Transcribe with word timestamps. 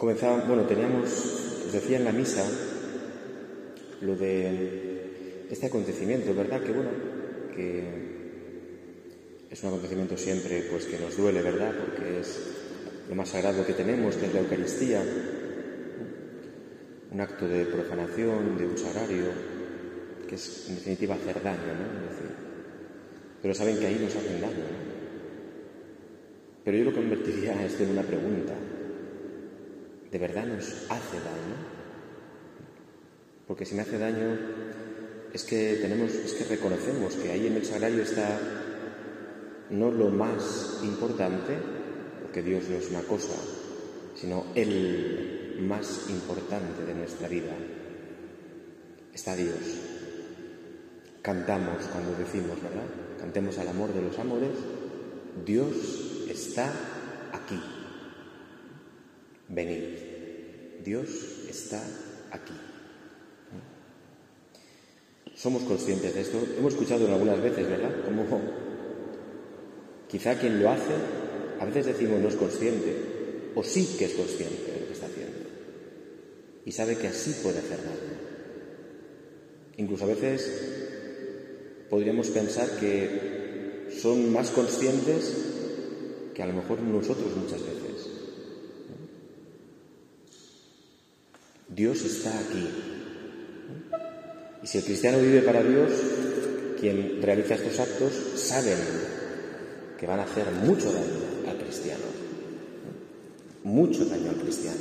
Comenzaba, 0.00 0.42
bueno, 0.48 0.62
teníamos, 0.62 1.12
os 1.66 1.72
decía 1.74 1.98
en 1.98 2.06
la 2.06 2.12
misa, 2.12 2.42
lo 4.00 4.16
de 4.16 5.44
este 5.50 5.66
acontecimiento, 5.66 6.34
¿verdad? 6.34 6.62
Que 6.62 6.72
bueno, 6.72 6.88
que 7.54 7.84
es 9.50 9.62
un 9.62 9.68
acontecimiento 9.68 10.16
siempre 10.16 10.62
pues 10.70 10.86
que 10.86 10.98
nos 10.98 11.18
duele, 11.18 11.42
¿verdad? 11.42 11.74
Porque 11.78 12.20
es 12.20 12.40
lo 13.10 13.14
más 13.14 13.28
sagrado 13.28 13.66
que 13.66 13.74
tenemos, 13.74 14.16
que 14.16 14.24
es 14.24 14.32
la 14.32 14.40
Eucaristía, 14.40 15.02
un 17.12 17.20
acto 17.20 17.46
de 17.46 17.66
profanación, 17.66 18.56
de 18.56 18.66
un 18.68 18.78
sagrario, 18.78 19.26
que 20.26 20.36
es 20.36 20.66
en 20.70 20.76
definitiva 20.76 21.14
hacer 21.16 21.42
daño, 21.42 21.74
¿no? 21.78 22.00
pero 23.42 23.52
saben 23.52 23.78
que 23.78 23.86
ahí 23.86 23.98
nos 24.02 24.16
hacen 24.16 24.40
daño, 24.40 24.64
¿no? 24.64 24.80
Pero 26.64 26.78
yo 26.78 26.84
lo 26.84 26.94
convertiría 26.94 27.62
esto 27.66 27.82
en 27.82 27.90
una 27.90 28.02
pregunta. 28.02 28.54
¿De 30.10 30.18
verdad 30.18 30.46
nos 30.46 30.64
hace 30.88 31.16
daño? 31.18 31.56
Porque 33.46 33.64
si 33.64 33.74
me 33.74 33.82
hace 33.82 33.98
daño 33.98 34.38
es 35.32 35.44
que 35.44 35.78
tenemos, 35.80 36.12
es 36.12 36.34
que 36.34 36.44
reconocemos 36.44 37.14
que 37.14 37.30
ahí 37.30 37.46
en 37.46 37.56
el 37.56 37.64
sagrario 37.64 38.02
está 38.02 38.38
no 39.70 39.90
lo 39.90 40.08
más 40.10 40.80
importante, 40.82 41.56
porque 42.22 42.42
Dios 42.42 42.68
no 42.68 42.76
es 42.76 42.90
una 42.90 43.02
cosa, 43.02 43.34
sino 44.16 44.46
el 44.54 45.58
más 45.60 46.10
importante 46.10 46.84
de 46.84 46.94
nuestra 46.94 47.28
vida. 47.28 47.54
Está 49.14 49.36
Dios. 49.36 49.58
Cantamos 51.22 51.84
cuando 51.92 52.14
decimos, 52.14 52.60
¿verdad? 52.62 52.86
Cantemos 53.20 53.58
al 53.58 53.68
amor 53.68 53.92
de 53.92 54.02
los 54.02 54.18
amores. 54.18 54.52
Dios 55.44 56.26
está 56.28 56.72
aquí. 57.32 57.60
Venid. 59.50 59.84
Dios 60.84 61.08
está 61.48 61.82
aquí. 62.30 62.54
Somos 65.34 65.62
conscientes 65.62 66.14
de 66.14 66.20
esto. 66.20 66.38
Hemos 66.58 66.74
escuchado 66.74 67.06
algunas 67.06 67.42
veces, 67.42 67.68
¿verdad? 67.68 68.04
Como 68.04 68.24
quizá 70.08 70.38
quien 70.38 70.62
lo 70.62 70.70
hace, 70.70 70.94
a 71.60 71.64
veces 71.64 71.86
decimos 71.86 72.20
no 72.20 72.28
es 72.28 72.36
consciente, 72.36 72.94
o 73.54 73.62
sí 73.62 73.96
que 73.98 74.06
es 74.06 74.14
consciente 74.14 74.72
de 74.72 74.80
lo 74.80 74.86
que 74.86 74.92
está 74.92 75.06
haciendo. 75.06 75.38
Y 76.64 76.72
sabe 76.72 76.96
que 76.96 77.08
así 77.08 77.32
puede 77.42 77.58
hacer 77.58 77.78
daño. 77.78 78.20
Incluso 79.76 80.04
a 80.04 80.08
veces 80.08 80.52
podríamos 81.88 82.28
pensar 82.28 82.68
que 82.78 83.88
son 84.00 84.32
más 84.32 84.50
conscientes 84.50 85.34
que 86.34 86.42
a 86.42 86.46
lo 86.46 86.54
mejor 86.54 86.80
nosotros 86.80 87.34
muchas 87.36 87.60
veces. 87.60 87.79
Dios 91.80 92.04
está 92.04 92.28
aquí. 92.38 92.68
Y 94.62 94.66
si 94.66 94.76
el 94.76 94.84
cristiano 94.84 95.18
vive 95.18 95.40
para 95.40 95.62
Dios, 95.62 95.90
quien 96.78 97.22
realiza 97.22 97.54
estos 97.54 97.80
actos 97.80 98.12
saben 98.34 98.76
que 99.98 100.06
van 100.06 100.20
a 100.20 100.24
hacer 100.24 100.44
mucho 100.62 100.92
daño 100.92 101.48
al 101.48 101.56
cristiano. 101.56 102.04
Mucho 103.64 104.04
daño 104.04 104.28
al 104.28 104.36
cristiano. 104.36 104.76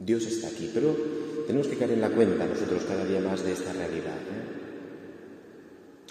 Dios 0.00 0.26
está 0.26 0.48
aquí, 0.48 0.70
pero 0.74 0.94
tenemos 1.46 1.66
que 1.68 1.78
caer 1.78 1.92
en 1.92 2.02
la 2.02 2.10
cuenta 2.10 2.44
nosotros 2.44 2.84
cada 2.84 3.06
día 3.06 3.20
más 3.20 3.42
de 3.42 3.52
esta 3.52 3.72
realidad. 3.72 4.18
¿eh? 4.18 4.44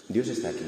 Dios 0.10 0.30
está 0.30 0.50
aquí. 0.50 0.66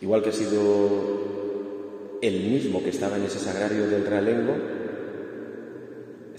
Igual 0.00 0.22
que 0.22 0.30
ha 0.30 0.32
sido 0.32 2.20
el 2.22 2.48
mismo 2.48 2.80
que 2.80 2.90
estaba 2.90 3.16
en 3.16 3.24
ese 3.24 3.40
sagrario 3.40 3.88
del 3.88 4.06
realengo, 4.06 4.81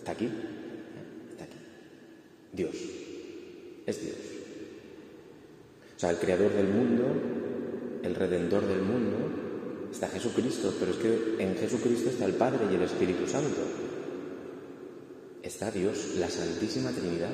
está 0.03 0.11
aquí. 0.11 0.29
Está 1.31 1.45
aquí. 1.45 1.57
Dios. 2.51 2.75
Es 3.85 4.01
Dios. 4.01 4.17
O 5.95 5.99
sea, 5.99 6.09
el 6.09 6.17
creador 6.17 6.51
del 6.51 6.67
mundo, 6.67 7.05
el 8.03 8.13
redentor 8.13 8.67
del 8.67 8.81
mundo, 8.81 9.17
está 9.89 10.09
Jesucristo, 10.09 10.73
pero 10.77 10.91
es 10.91 10.97
que 10.97 11.35
en 11.39 11.55
Jesucristo 11.55 12.09
está 12.09 12.25
el 12.25 12.33
Padre 12.33 12.65
y 12.69 12.75
el 12.75 12.81
Espíritu 12.81 13.25
Santo. 13.27 13.61
Está 15.41 15.71
Dios, 15.71 16.15
la 16.17 16.29
Santísima 16.29 16.91
Trinidad, 16.91 17.31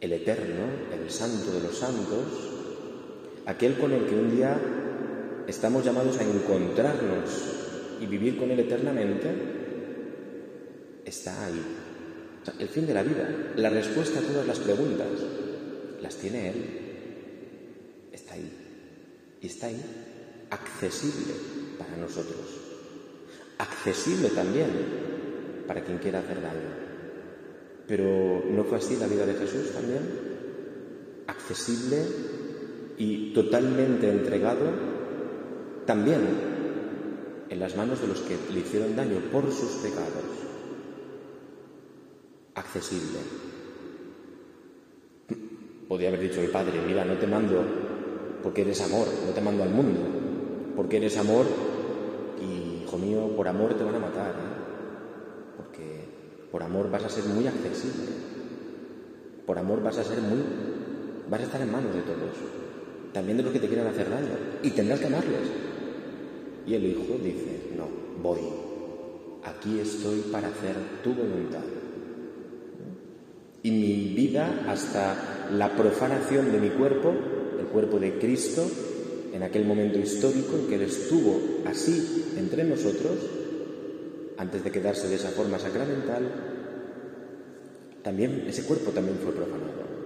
el 0.00 0.12
Eterno, 0.12 0.66
el 0.92 1.10
Santo 1.10 1.52
de 1.52 1.62
los 1.62 1.76
Santos, 1.76 2.26
aquel 3.46 3.76
con 3.76 3.92
el 3.92 4.06
que 4.06 4.14
un 4.14 4.36
día 4.36 4.60
estamos 5.48 5.84
llamados 5.84 6.18
a 6.18 6.22
encontrarnos 6.22 7.30
y 8.00 8.06
vivir 8.06 8.36
con 8.36 8.50
Él 8.50 8.60
eternamente, 8.60 9.55
está 11.06 11.46
ahí. 11.46 11.62
el 12.58 12.68
fin 12.68 12.86
de 12.86 12.94
la 12.94 13.02
vida, 13.02 13.28
la 13.56 13.70
respuesta 13.70 14.18
a 14.18 14.22
todas 14.22 14.46
las 14.46 14.58
preguntas, 14.58 15.08
las 16.02 16.16
tiene 16.16 16.50
Él. 16.50 16.64
Está 18.12 18.34
ahí. 18.34 18.52
Y 19.40 19.46
está 19.46 19.68
ahí, 19.68 19.80
accesible 20.50 21.34
para 21.78 21.96
nosotros. 21.96 22.40
Accesible 23.58 24.30
también 24.30 24.70
para 25.66 25.82
quien 25.82 25.98
quiera 25.98 26.18
hacer 26.18 26.42
daño. 26.42 26.86
Pero 27.86 28.44
¿no 28.50 28.64
fue 28.64 28.78
así 28.78 28.96
la 28.96 29.06
vida 29.06 29.24
de 29.24 29.34
Jesús 29.34 29.72
también? 29.72 30.02
Accesible 31.26 32.02
y 32.98 33.32
totalmente 33.32 34.10
entregado 34.10 34.72
también 35.86 36.20
en 37.48 37.60
las 37.60 37.76
manos 37.76 38.00
de 38.00 38.08
los 38.08 38.20
que 38.20 38.36
le 38.52 38.60
hicieron 38.60 38.96
daño 38.96 39.20
por 39.30 39.52
sus 39.52 39.70
pecados. 39.82 40.55
Accesible. 42.66 43.18
Podría 45.88 46.08
haber 46.08 46.20
dicho 46.20 46.40
el 46.40 46.50
Padre, 46.50 46.80
mira, 46.86 47.04
no 47.04 47.14
te 47.14 47.26
mando 47.26 47.62
porque 48.42 48.62
eres 48.62 48.80
amor, 48.80 49.06
no 49.26 49.32
te 49.32 49.40
mando 49.40 49.62
al 49.62 49.70
mundo, 49.70 50.00
porque 50.74 50.96
eres 50.96 51.16
amor 51.16 51.46
y, 52.40 52.82
hijo 52.82 52.98
mío, 52.98 53.34
por 53.36 53.48
amor 53.48 53.74
te 53.74 53.84
van 53.84 53.94
a 53.94 54.00
matar, 54.00 54.30
¿eh? 54.30 55.56
porque 55.56 56.04
por 56.50 56.62
amor 56.62 56.90
vas 56.90 57.04
a 57.04 57.08
ser 57.08 57.24
muy 57.24 57.46
accesible, 57.46 58.12
por 59.46 59.58
amor 59.58 59.82
vas 59.82 59.98
a 59.98 60.04
ser 60.04 60.20
muy, 60.20 60.42
vas 61.30 61.40
a 61.40 61.44
estar 61.44 61.60
en 61.60 61.72
manos 61.72 61.94
de 61.94 62.02
todos 62.02 62.66
también 63.16 63.38
de 63.38 63.44
los 63.44 63.52
que 63.52 63.60
te 63.60 63.66
quieran 63.66 63.86
hacer 63.86 64.10
daño, 64.10 64.28
y 64.62 64.70
tendrás 64.72 65.00
que 65.00 65.06
amarles. 65.06 65.48
Y 66.66 66.74
el 66.74 66.84
Hijo 66.84 67.18
dice, 67.24 67.72
no, 67.74 67.88
voy, 68.22 68.40
aquí 69.42 69.80
estoy 69.80 70.20
para 70.30 70.48
hacer 70.48 70.76
tu 71.02 71.14
voluntad. 71.14 71.62
Y 73.66 73.72
mi 73.72 74.14
vida 74.14 74.62
hasta 74.68 75.48
la 75.50 75.74
profanación 75.74 76.52
de 76.52 76.60
mi 76.60 76.70
cuerpo, 76.70 77.12
el 77.58 77.66
cuerpo 77.66 77.98
de 77.98 78.16
Cristo, 78.16 78.64
en 79.32 79.42
aquel 79.42 79.64
momento 79.64 79.98
histórico 79.98 80.56
en 80.56 80.68
que 80.68 80.76
Él 80.76 80.82
estuvo 80.82 81.64
así 81.66 82.26
entre 82.38 82.62
nosotros, 82.62 83.18
antes 84.36 84.62
de 84.62 84.70
quedarse 84.70 85.08
de 85.08 85.16
esa 85.16 85.30
forma 85.30 85.58
sacramental, 85.58 86.30
también 88.04 88.44
ese 88.46 88.62
cuerpo 88.62 88.92
también 88.92 89.18
fue 89.18 89.32
profanado 89.32 89.96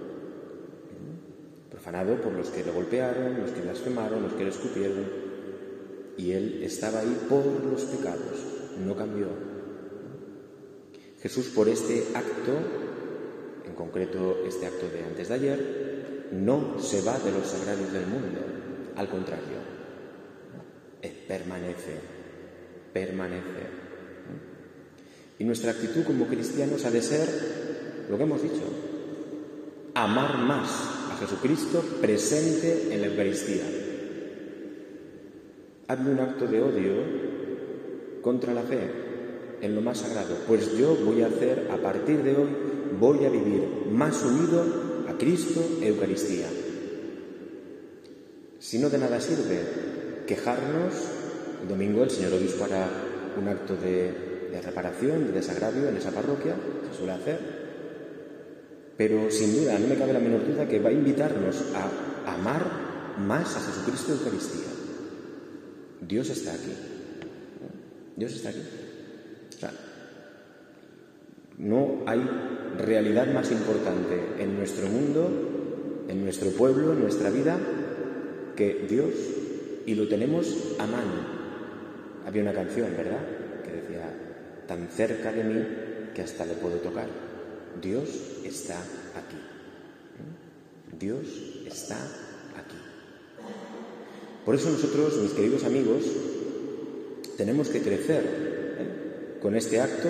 profanado 1.69 2.19
por 2.19 2.33
los 2.33 2.49
que 2.49 2.63
le 2.63 2.71
golpearon, 2.71 3.41
los 3.41 3.51
que 3.51 3.61
blasfemaron, 3.61 4.23
los 4.23 4.33
que 4.33 4.43
le 4.43 4.49
escupieron. 4.49 5.05
Y 6.17 6.31
él 6.31 6.63
estaba 6.63 7.01
ahí 7.01 7.15
por 7.29 7.45
los 7.45 7.83
pecados, 7.83 8.39
no 8.83 8.95
cambió. 8.95 9.27
Jesús 11.21 11.49
por 11.49 11.69
este 11.69 12.07
acto, 12.15 12.80
en 13.71 13.75
concreto 13.75 14.43
este 14.45 14.67
acto 14.67 14.89
de 14.89 15.03
antes 15.03 15.29
de 15.29 15.33
ayer, 15.33 16.27
no 16.31 16.79
se 16.79 17.01
va 17.01 17.17
de 17.17 17.31
los 17.31 17.47
sagrarios 17.47 17.91
del 17.91 18.05
mundo, 18.05 18.39
al 18.95 19.09
contrario, 19.09 19.57
permanece, 21.27 21.95
permanece. 22.93 23.81
Y 25.39 25.45
nuestra 25.45 25.71
actitud 25.71 26.03
como 26.03 26.27
cristianos 26.27 26.85
ha 26.85 26.91
de 26.91 27.01
ser 27.01 27.27
lo 28.09 28.17
que 28.17 28.23
hemos 28.23 28.43
dicho, 28.43 28.63
amar 29.95 30.37
más 30.37 31.01
Jesucristo 31.21 31.83
presente 32.01 32.87
en 32.91 33.01
la 33.01 33.07
Eucaristía. 33.07 33.63
Hazme 35.87 36.11
un 36.11 36.19
acto 36.19 36.47
de 36.47 36.61
odio 36.61 36.93
contra 38.23 38.53
la 38.55 38.63
fe 38.63 38.79
en 39.61 39.75
lo 39.75 39.81
más 39.81 39.99
sagrado, 39.99 40.35
pues 40.47 40.75
yo 40.75 40.95
voy 41.05 41.21
a 41.21 41.27
hacer, 41.27 41.69
a 41.71 41.77
partir 41.77 42.23
de 42.23 42.35
hoy, 42.35 42.49
voy 43.01 43.25
a 43.25 43.29
vivir 43.29 43.87
más 43.91 44.21
unido 44.21 44.63
a 45.09 45.17
Cristo 45.17 45.59
Eucaristía. 45.81 46.45
Si 48.59 48.77
no 48.77 48.91
de 48.91 48.99
nada 48.99 49.19
sirve 49.19 50.23
quejarnos, 50.27 50.93
el 51.63 51.67
domingo 51.67 52.03
el 52.03 52.11
señor 52.11 52.33
obispo 52.33 52.63
hará 52.65 52.87
un 53.41 53.47
acto 53.47 53.75
de, 53.75 54.61
reparación, 54.63 55.25
de 55.25 55.31
desagravio 55.31 55.89
en 55.89 55.97
esa 55.97 56.11
parroquia, 56.11 56.55
se 56.91 56.97
suele 56.97 57.13
hacer, 57.13 57.39
pero 58.95 59.31
sin 59.31 59.55
duda, 59.55 59.79
no 59.79 59.87
me 59.87 59.97
cabe 59.97 60.13
la 60.13 60.19
menor 60.19 60.45
duda 60.45 60.67
que 60.67 60.79
va 60.79 60.89
a 60.89 60.93
invitarnos 60.93 61.55
a 61.73 62.35
amar 62.35 63.17
más 63.17 63.57
a 63.57 63.61
Jesucristo 63.61 64.13
Eucaristía. 64.13 64.69
Dios 66.07 66.29
está 66.29 66.53
aquí. 66.53 66.73
Dios 68.15 68.33
está 68.33 68.49
aquí. 68.49 68.61
O 69.55 69.59
sea, 69.59 69.71
no 71.57 72.03
hay 72.05 72.19
realidad 72.77 73.27
más 73.33 73.51
importante 73.51 74.19
en 74.39 74.57
nuestro 74.57 74.87
mundo, 74.87 76.05
en 76.07 76.23
nuestro 76.23 76.49
pueblo, 76.51 76.93
en 76.93 77.01
nuestra 77.01 77.29
vida, 77.29 77.57
que 78.55 78.85
Dios, 78.89 79.11
y 79.85 79.95
lo 79.95 80.07
tenemos 80.07 80.75
a 80.79 80.85
mano. 80.85 81.41
Había 82.25 82.43
una 82.43 82.53
canción, 82.53 82.89
¿verdad?, 82.95 83.21
que 83.63 83.71
decía, 83.71 84.11
tan 84.67 84.87
cerca 84.89 85.31
de 85.31 85.43
mí 85.43 85.67
que 86.13 86.21
hasta 86.21 86.45
le 86.45 86.53
puedo 86.53 86.77
tocar. 86.77 87.07
Dios 87.81 88.09
está 88.43 88.77
aquí. 89.15 89.37
Dios 90.99 91.25
está 91.65 91.95
aquí. 91.95 92.77
Por 94.45 94.55
eso 94.55 94.69
nosotros, 94.69 95.17
mis 95.17 95.31
queridos 95.31 95.63
amigos, 95.63 96.03
tenemos 97.37 97.69
que 97.69 97.81
crecer 97.81 98.23
¿eh? 98.79 99.39
con 99.41 99.55
este 99.55 99.79
acto, 99.79 100.09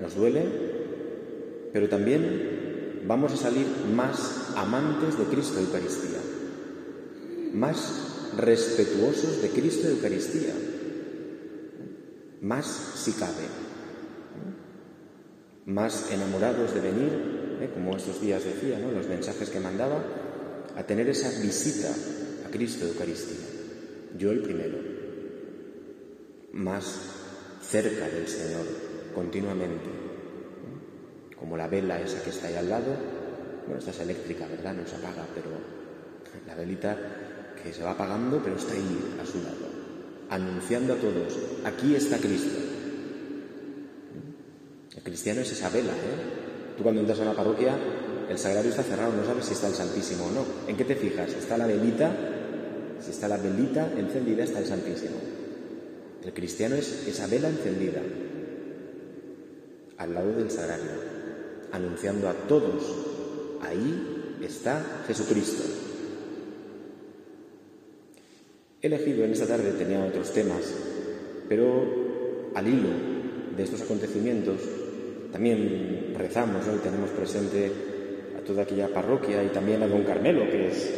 nos 0.00 0.14
duele, 0.14 0.67
pero 1.78 1.88
también 1.88 3.04
vamos 3.06 3.32
a 3.32 3.36
salir 3.36 3.64
más 3.94 4.50
amantes 4.56 5.16
de 5.16 5.26
Cristo 5.26 5.60
Eucaristía, 5.60 6.18
más 7.54 8.32
respetuosos 8.36 9.40
de 9.40 9.48
Cristo 9.50 9.86
Eucaristía, 9.86 10.54
más 12.40 12.66
si 12.96 13.12
cabe, 13.12 13.46
más 15.66 16.10
enamorados 16.10 16.74
de 16.74 16.80
venir, 16.80 17.12
¿eh? 17.60 17.70
como 17.72 17.96
estos 17.96 18.20
días 18.20 18.42
decía, 18.42 18.80
¿no? 18.80 18.90
los 18.90 19.06
mensajes 19.06 19.48
que 19.48 19.60
mandaba, 19.60 20.02
a 20.74 20.82
tener 20.82 21.08
esa 21.08 21.30
visita 21.40 21.94
a 22.44 22.50
Cristo 22.50 22.86
Eucaristía. 22.88 23.46
Yo 24.18 24.32
el 24.32 24.42
primero 24.42 24.78
más 26.54 27.02
cerca 27.62 28.08
del 28.08 28.26
Señor 28.26 28.66
continuamente, 29.14 30.07
como 31.38 31.56
la 31.56 31.68
vela 31.68 32.00
esa 32.00 32.22
que 32.22 32.30
está 32.30 32.48
ahí 32.48 32.56
al 32.56 32.68
lado, 32.68 32.96
bueno, 33.66 33.78
esta 33.78 33.90
es 33.90 34.00
eléctrica, 34.00 34.46
¿verdad? 34.46 34.74
No 34.74 34.86
se 34.86 34.96
apaga, 34.96 35.26
pero 35.34 35.50
la 36.46 36.54
velita 36.54 36.96
que 37.62 37.72
se 37.72 37.82
va 37.82 37.92
apagando, 37.92 38.40
pero 38.42 38.56
está 38.56 38.72
ahí 38.72 39.16
a 39.20 39.26
su 39.26 39.38
lado, 39.42 39.68
anunciando 40.30 40.94
a 40.94 40.96
todos, 40.96 41.38
aquí 41.64 41.94
está 41.94 42.18
Cristo. 42.18 42.58
El 44.96 45.02
cristiano 45.02 45.40
es 45.40 45.52
esa 45.52 45.68
vela, 45.70 45.92
¿eh? 45.92 46.76
Tú 46.76 46.82
cuando 46.82 47.00
entras 47.00 47.18
a 47.20 47.22
una 47.22 47.34
parroquia, 47.34 47.76
el 48.28 48.38
sagrario 48.38 48.70
está 48.70 48.82
cerrado, 48.82 49.12
no 49.12 49.24
sabes 49.24 49.46
si 49.46 49.54
está 49.54 49.68
el 49.68 49.74
Santísimo 49.74 50.26
o 50.26 50.30
no. 50.30 50.44
¿En 50.68 50.76
qué 50.76 50.84
te 50.84 50.96
fijas? 50.96 51.30
¿Está 51.32 51.56
la 51.56 51.66
velita? 51.66 52.10
Si 53.00 53.10
está 53.10 53.26
la 53.26 53.36
velita 53.36 53.90
encendida, 53.96 54.44
está 54.44 54.58
el 54.58 54.66
Santísimo. 54.66 55.16
El 56.24 56.32
cristiano 56.32 56.76
es 56.76 57.06
esa 57.06 57.26
vela 57.26 57.48
encendida 57.48 58.00
al 59.96 60.14
lado 60.14 60.32
del 60.32 60.50
sagrario, 60.50 60.90
anunciando 61.72 62.28
a 62.28 62.34
todos, 62.34 62.82
ahí 63.62 64.36
está 64.42 65.02
Jesucristo. 65.06 65.62
He 68.80 68.86
elegido 68.86 69.24
en 69.24 69.32
esta 69.32 69.46
tarde, 69.46 69.72
tenía 69.72 70.04
otros 70.04 70.32
temas, 70.32 70.62
pero 71.48 72.52
al 72.54 72.68
hilo 72.68 72.90
de 73.56 73.62
estos 73.62 73.82
acontecimientos 73.82 74.60
también 75.32 76.14
rezamos 76.16 76.64
y 76.66 76.78
tenemos 76.78 77.10
presente 77.10 77.72
a 78.38 78.44
toda 78.44 78.62
aquella 78.62 78.88
parroquia 78.88 79.42
y 79.42 79.48
también 79.48 79.82
a 79.82 79.88
don 79.88 80.04
Carmelo, 80.04 80.48
que 80.48 80.68
es 80.68 80.94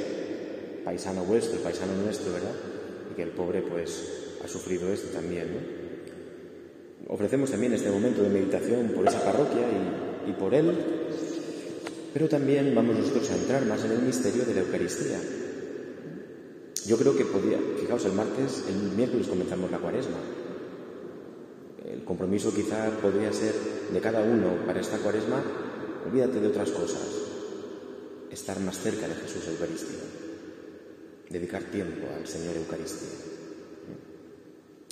paisano 0.84 1.25
vuestro, 1.25 1.61
paisano 1.61 1.94
nuestro, 1.94 2.32
¿verdad? 2.32 2.55
Y 3.11 3.14
que 3.14 3.23
el 3.23 3.31
pobre 3.31 3.62
pues 3.62 4.37
ha 4.44 4.49
sufrido 4.49 4.93
esto 4.93 5.08
también. 5.08 5.49
Ofrecemos 7.08 7.50
también 7.50 7.73
este 7.73 7.90
momento 7.90 8.23
de 8.23 8.28
meditación 8.28 8.88
por 8.88 9.06
esa 9.06 9.25
parroquia 9.25 9.62
y, 9.62 10.10
por 10.38 10.55
él, 10.55 10.72
pero 12.12 12.28
también 12.28 12.75
vamos 12.75 12.96
nosotros 12.96 13.31
a 13.31 13.37
entrar 13.37 13.67
más 13.67 13.84
en 13.84 13.93
el 13.93 14.02
misterio 14.02 14.44
de 14.44 14.55
la 14.55 14.61
Eucaristía. 14.61 15.20
Yo 16.87 16.96
creo 16.96 17.17
que 17.17 17.25
podía, 17.25 17.58
fijaos, 17.81 18.05
el 18.06 18.12
martes, 18.12 18.64
el 18.69 18.96
miércoles 18.96 19.28
comenzamos 19.28 19.70
la 19.70 19.78
cuaresma. 19.78 20.19
El 21.84 22.05
compromiso 22.05 22.55
quizá 22.55 22.90
podría 23.02 23.32
ser 23.32 23.55
de 23.93 24.00
cada 24.00 24.22
uno 24.22 24.67
para 24.67 24.81
esta 24.81 24.99
cuaresma, 24.99 25.43
olvídate 26.06 26.40
de 26.40 26.49
otras 26.49 26.70
cosas, 26.70 27.06
estar 28.31 28.58
más 28.61 28.78
cerca 28.78 29.06
de 29.06 29.14
Jesús 29.14 29.46
Eucaristía, 29.49 30.05
dedicar 31.28 31.62
tiempo 31.64 32.06
al 32.16 32.26
Señor 32.26 32.56
Eucaristía 32.56 33.31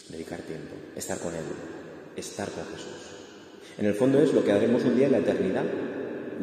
dedicar 0.09 0.41
tiempo, 0.43 0.75
estar 0.97 1.19
con 1.19 1.35
Él, 1.35 1.45
estar 2.17 2.51
con 2.51 2.65
Jesús. 2.65 3.18
En 3.77 3.87
el 3.87 3.95
fondo 3.95 4.21
es 4.21 4.33
lo 4.33 4.45
que 4.45 4.53
haremos 4.53 4.85
un 4.85 4.97
día 4.97 5.07
en 5.07 5.13
la 5.13 5.19
eternidad, 5.19 5.65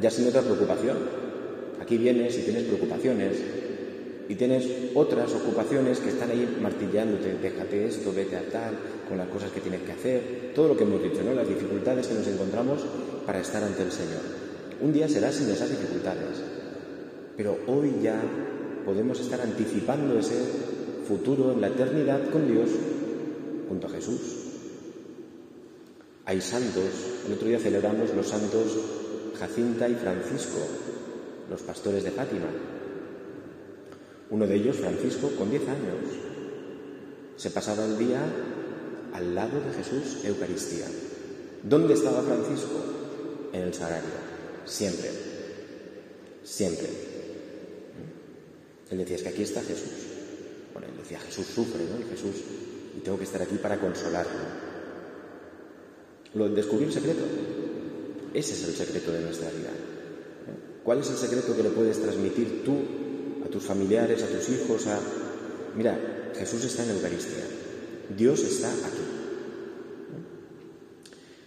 ya 0.01 0.11
sin 0.11 0.27
otra 0.27 0.41
preocupación. 0.41 0.97
Aquí 1.81 1.97
vienes 1.97 2.37
y 2.37 2.41
tienes 2.41 2.63
preocupaciones 2.63 3.37
y 4.27 4.35
tienes 4.35 4.67
otras 4.93 5.31
ocupaciones 5.33 5.99
que 5.99 6.09
están 6.09 6.31
ahí 6.31 6.57
martillándote, 6.61 7.37
déjate 7.41 7.85
esto, 7.85 8.11
vete 8.13 8.37
a 8.37 8.49
tal, 8.49 8.73
con 9.07 9.17
las 9.17 9.27
cosas 9.27 9.51
que 9.51 9.61
tienes 9.61 9.81
que 9.81 9.91
hacer, 9.91 10.51
todo 10.55 10.69
lo 10.69 10.77
que 10.77 10.83
hemos 10.83 11.03
dicho, 11.03 11.21
¿no? 11.23 11.33
las 11.33 11.47
dificultades 11.47 12.07
que 12.07 12.15
nos 12.15 12.27
encontramos 12.27 12.81
para 13.25 13.39
estar 13.39 13.63
ante 13.63 13.83
el 13.83 13.91
Señor. 13.91 14.21
Un 14.81 14.93
día 14.93 15.07
será 15.07 15.31
sin 15.31 15.49
esas 15.49 15.69
dificultades, 15.69 16.41
pero 17.37 17.57
hoy 17.67 17.93
ya 18.01 18.19
podemos 18.85 19.19
estar 19.19 19.41
anticipando 19.41 20.17
ese 20.17 20.35
futuro 21.07 21.51
en 21.51 21.61
la 21.61 21.67
eternidad 21.67 22.29
con 22.29 22.51
Dios 22.51 22.69
junto 23.69 23.87
a 23.87 23.91
Jesús. 23.91 24.44
Hay 26.25 26.41
santos, 26.41 26.89
el 27.27 27.33
otro 27.33 27.47
día 27.47 27.59
celebramos 27.59 28.13
los 28.15 28.27
santos 28.27 28.77
Jacinta 29.39 29.87
y 29.87 29.95
Francisco, 29.95 30.57
los 31.49 31.61
pastores 31.61 32.03
de 32.03 32.11
Fátima. 32.11 32.47
Uno 34.31 34.47
de 34.47 34.55
ellos, 34.55 34.77
Francisco, 34.77 35.29
con 35.37 35.51
10 35.51 35.61
años, 35.69 35.95
se 37.35 37.51
pasaba 37.51 37.85
el 37.85 37.97
día 37.97 38.21
al 39.13 39.35
lado 39.35 39.59
de 39.61 39.73
Jesús, 39.73 40.25
Eucaristía. 40.25 40.87
¿Dónde 41.61 41.93
estaba 41.93 42.21
Francisco? 42.23 42.83
En 43.53 43.61
el 43.61 43.73
sagrario, 43.73 44.09
siempre, 44.65 45.09
siempre. 46.43 46.89
Él 48.89 48.97
decía, 48.97 49.15
es 49.15 49.23
que 49.23 49.29
aquí 49.29 49.43
está 49.43 49.61
Jesús. 49.61 49.91
Bueno, 50.73 50.87
él 50.89 50.97
decía, 50.97 51.19
Jesús 51.19 51.45
sufre, 51.45 51.83
¿no? 51.85 51.99
Y 51.99 52.09
Jesús 52.09 52.35
y 52.97 53.01
tengo 53.01 53.17
que 53.17 53.23
estar 53.25 53.41
aquí 53.41 53.55
para 53.55 53.79
consolarlo. 53.79 54.64
Lo 56.35 56.49
descubrí 56.49 56.85
el 56.85 56.93
secreto. 56.93 57.23
Ese 58.33 58.53
es 58.53 58.67
el 58.67 58.73
secreto 58.73 59.11
de 59.11 59.21
nuestra 59.21 59.49
vida. 59.49 59.71
¿Cuál 60.83 60.99
es 60.99 61.09
el 61.09 61.17
secreto 61.17 61.55
que 61.55 61.63
le 61.63 61.69
puedes 61.69 61.99
transmitir 62.01 62.63
tú 62.63 62.77
a 63.45 63.49
tus 63.49 63.63
familiares, 63.63 64.21
a 64.21 64.27
tus 64.27 64.49
hijos? 64.49 64.85
A... 64.87 64.99
Mira, 65.75 66.31
Jesús 66.37 66.63
está 66.65 66.83
en 66.83 66.89
la 66.89 66.95
Eucaristía. 66.95 67.43
Dios 68.15 68.41
está 68.43 68.67
aquí. 68.67 69.03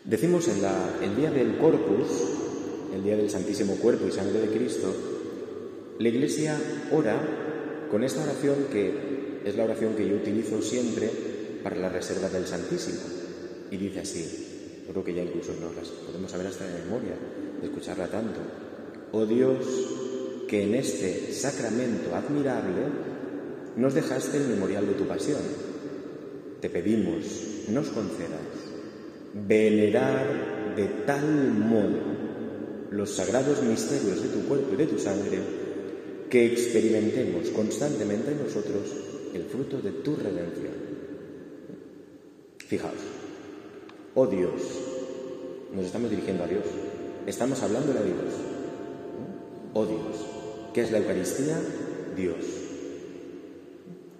Decimos 0.05 0.49
en 0.49 0.63
la, 0.63 0.99
el 1.03 1.15
día 1.15 1.31
del 1.31 1.59
Corpus, 1.59 2.09
el 2.95 3.05
día 3.05 3.17
del 3.17 3.29
Santísimo 3.29 3.75
Cuerpo 3.77 4.07
y 4.09 4.11
Sangre 4.11 4.41
de 4.41 4.49
Cristo, 4.49 4.93
la 5.99 6.09
Iglesia 6.09 6.59
ora 6.91 7.87
con 7.91 8.03
esta 8.03 8.23
oración 8.23 8.57
que 8.73 9.43
es 9.45 9.55
la 9.55 9.65
oración 9.65 9.95
que 9.95 10.09
yo 10.09 10.17
utilizo 10.17 10.63
siempre 10.63 11.11
para 11.63 11.77
la 11.77 11.91
reserva 11.91 12.31
del 12.31 12.47
Santísimo. 12.47 13.01
Y 13.71 13.77
dice 13.77 14.01
así, 14.01 14.48
creo 14.89 15.05
que 15.05 15.15
ya 15.15 15.23
incluso 15.23 15.53
nos 15.61 15.77
las 15.77 15.89
podemos 15.89 16.31
saber 16.31 16.47
hasta 16.47 16.67
de 16.67 16.83
memoria, 16.85 17.15
de 17.61 17.67
escucharla 17.67 18.09
tanto. 18.09 18.41
Oh 19.13 19.27
Dios, 19.27 19.67
que 20.49 20.65
en 20.65 20.75
este 20.75 21.33
sacramento 21.33 22.15
admirable 22.15 22.83
nos 23.77 23.95
dejaste 23.95 24.39
el 24.39 24.49
memorial 24.49 24.87
de 24.87 24.95
tu 24.95 25.07
pasión. 25.07 25.41
Te 26.61 26.71
pedimos, 26.71 27.67
nos 27.69 27.89
concedas 27.89 28.69
venerar 29.47 30.75
de 30.75 30.87
tal 31.07 31.53
modo 31.53 32.19
los 32.91 33.11
sagrados 33.11 33.63
misterios 33.63 34.23
de 34.23 34.29
tu 34.29 34.49
cuerpo 34.49 34.73
y 34.73 34.77
de 34.77 34.87
tu 34.87 34.99
sangre 34.99 35.39
que 36.31 36.47
experimentemos 36.47 37.49
constantemente 37.51 38.33
en 38.33 38.43
nosotros 38.43 38.83
el 39.35 39.45
fruto 39.45 39.81
de 39.81 39.93
tu 39.93 40.17
redención. 40.17 40.89
Fijaos, 42.59 43.18
oh 44.21 44.27
Dios, 44.27 44.61
nos 45.73 45.85
estamos 45.85 46.11
dirigiendo 46.11 46.43
a 46.43 46.49
Dios, 46.49 46.65
estamos 47.25 47.63
hablando 47.63 47.93
a 47.93 48.03
Dios. 48.03 48.35
Oh 49.75 49.87
Dios, 49.87 50.27
¿qué 50.75 50.81
es 50.81 50.91
la 50.91 50.99
Eucaristía? 50.99 51.57
Dios. 52.17 52.45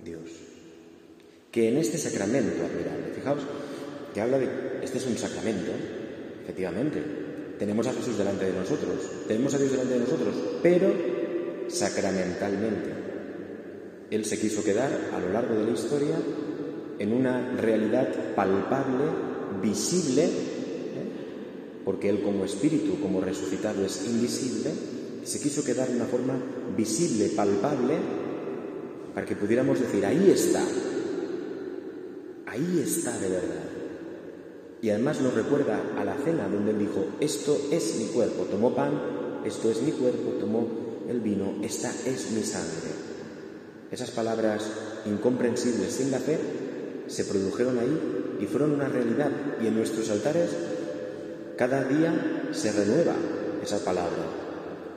Dios. 0.05 0.23
Que 1.51 1.71
en 1.71 1.79
este 1.79 1.99
sacramento 1.99 2.65
admirable, 2.65 3.13
fijaos, 3.13 3.43
que 4.15 4.21
habla 4.21 4.39
de, 4.39 4.49
este 4.83 4.99
es 4.99 5.07
un 5.09 5.19
sacramento, 5.19 5.73
efectivamente, 6.45 7.03
tenemos 7.59 7.89
a 7.89 7.93
Jesús 7.93 8.17
delante 8.17 8.45
de 8.45 8.57
nosotros, 8.57 8.99
tenemos 9.27 9.53
a 9.55 9.59
Dios 9.59 9.73
delante 9.73 9.95
de 9.95 10.01
nosotros, 10.01 10.35
pero 10.63 10.93
sacramentalmente. 11.67 12.91
Él 14.13 14.25
se 14.25 14.39
quiso 14.39 14.63
quedar 14.63 14.93
a 15.13 15.19
lo 15.19 15.33
largo 15.33 15.57
de 15.57 15.65
la 15.65 15.73
historia 15.73 16.15
en 17.01 17.13
una 17.13 17.51
realidad 17.57 18.35
palpable, 18.37 19.38
visible, 19.63 20.25
¿eh? 20.25 20.31
porque 21.85 22.09
Él 22.09 22.23
como 22.23 22.45
espíritu, 22.45 23.01
como 23.01 23.21
resucitado 23.21 23.85
es 23.85 24.07
invisible, 24.07 24.71
se 25.25 25.41
quiso 25.41 25.65
quedar 25.65 25.89
de 25.89 25.97
una 25.97 26.07
forma 26.07 26.35
visible, 26.77 27.31
palpable, 27.37 27.95
para 29.15 29.27
que 29.27 29.37
pudiéramos 29.37 29.81
decir, 29.81 30.05
ahí 30.07 30.31
está, 30.31 30.65
ahí 32.47 32.83
está 32.83 33.19
de 33.19 33.29
verdad. 33.29 33.65
Y 34.81 34.91
además 34.91 35.21
nos 35.21 35.35
recuerda 35.35 35.83
a 35.99 36.05
la 36.05 36.17
cena 36.17 36.49
donde 36.49 36.71
Él 36.71 36.79
dijo, 36.79 37.05
esto 37.21 37.59
es 37.73 37.97
mi 37.99 38.07
cuerpo, 38.07 38.45
tomó 38.45 38.75
pan, 38.75 38.93
esto 39.45 39.71
es 39.71 39.83
mi 39.83 39.93
cuerpo, 39.93 40.31
tomó 40.41 40.69
el 41.09 41.21
vino, 41.21 41.57
esta 41.63 41.91
es 42.07 42.31
mi 42.31 42.43
sangre. 42.43 42.91
Esas 43.91 44.11
palabras 44.11 44.71
incomprensibles 45.07 45.93
sin 45.93 46.11
la 46.11 46.19
fe 46.19 46.39
se 47.07 47.25
produjeron 47.25 47.79
ahí 47.79 48.18
y 48.41 48.47
fueron 48.47 48.73
una 48.73 48.89
realidad. 48.89 49.31
Y 49.63 49.67
en 49.67 49.77
nuestros 49.77 50.11
altares 50.11 50.51
cada 51.57 51.85
día 51.85 52.51
se 52.53 52.73
renueva 52.73 53.15
esa 53.63 53.85
palabra. 53.85 54.25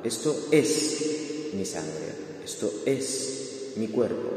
Esto 0.03 0.36
es 0.51 1.51
mi 1.53 1.65
sangre, 1.65 2.13
esto 2.43 2.71
es 2.86 3.74
mi 3.77 3.88
cuerpo. 3.88 4.29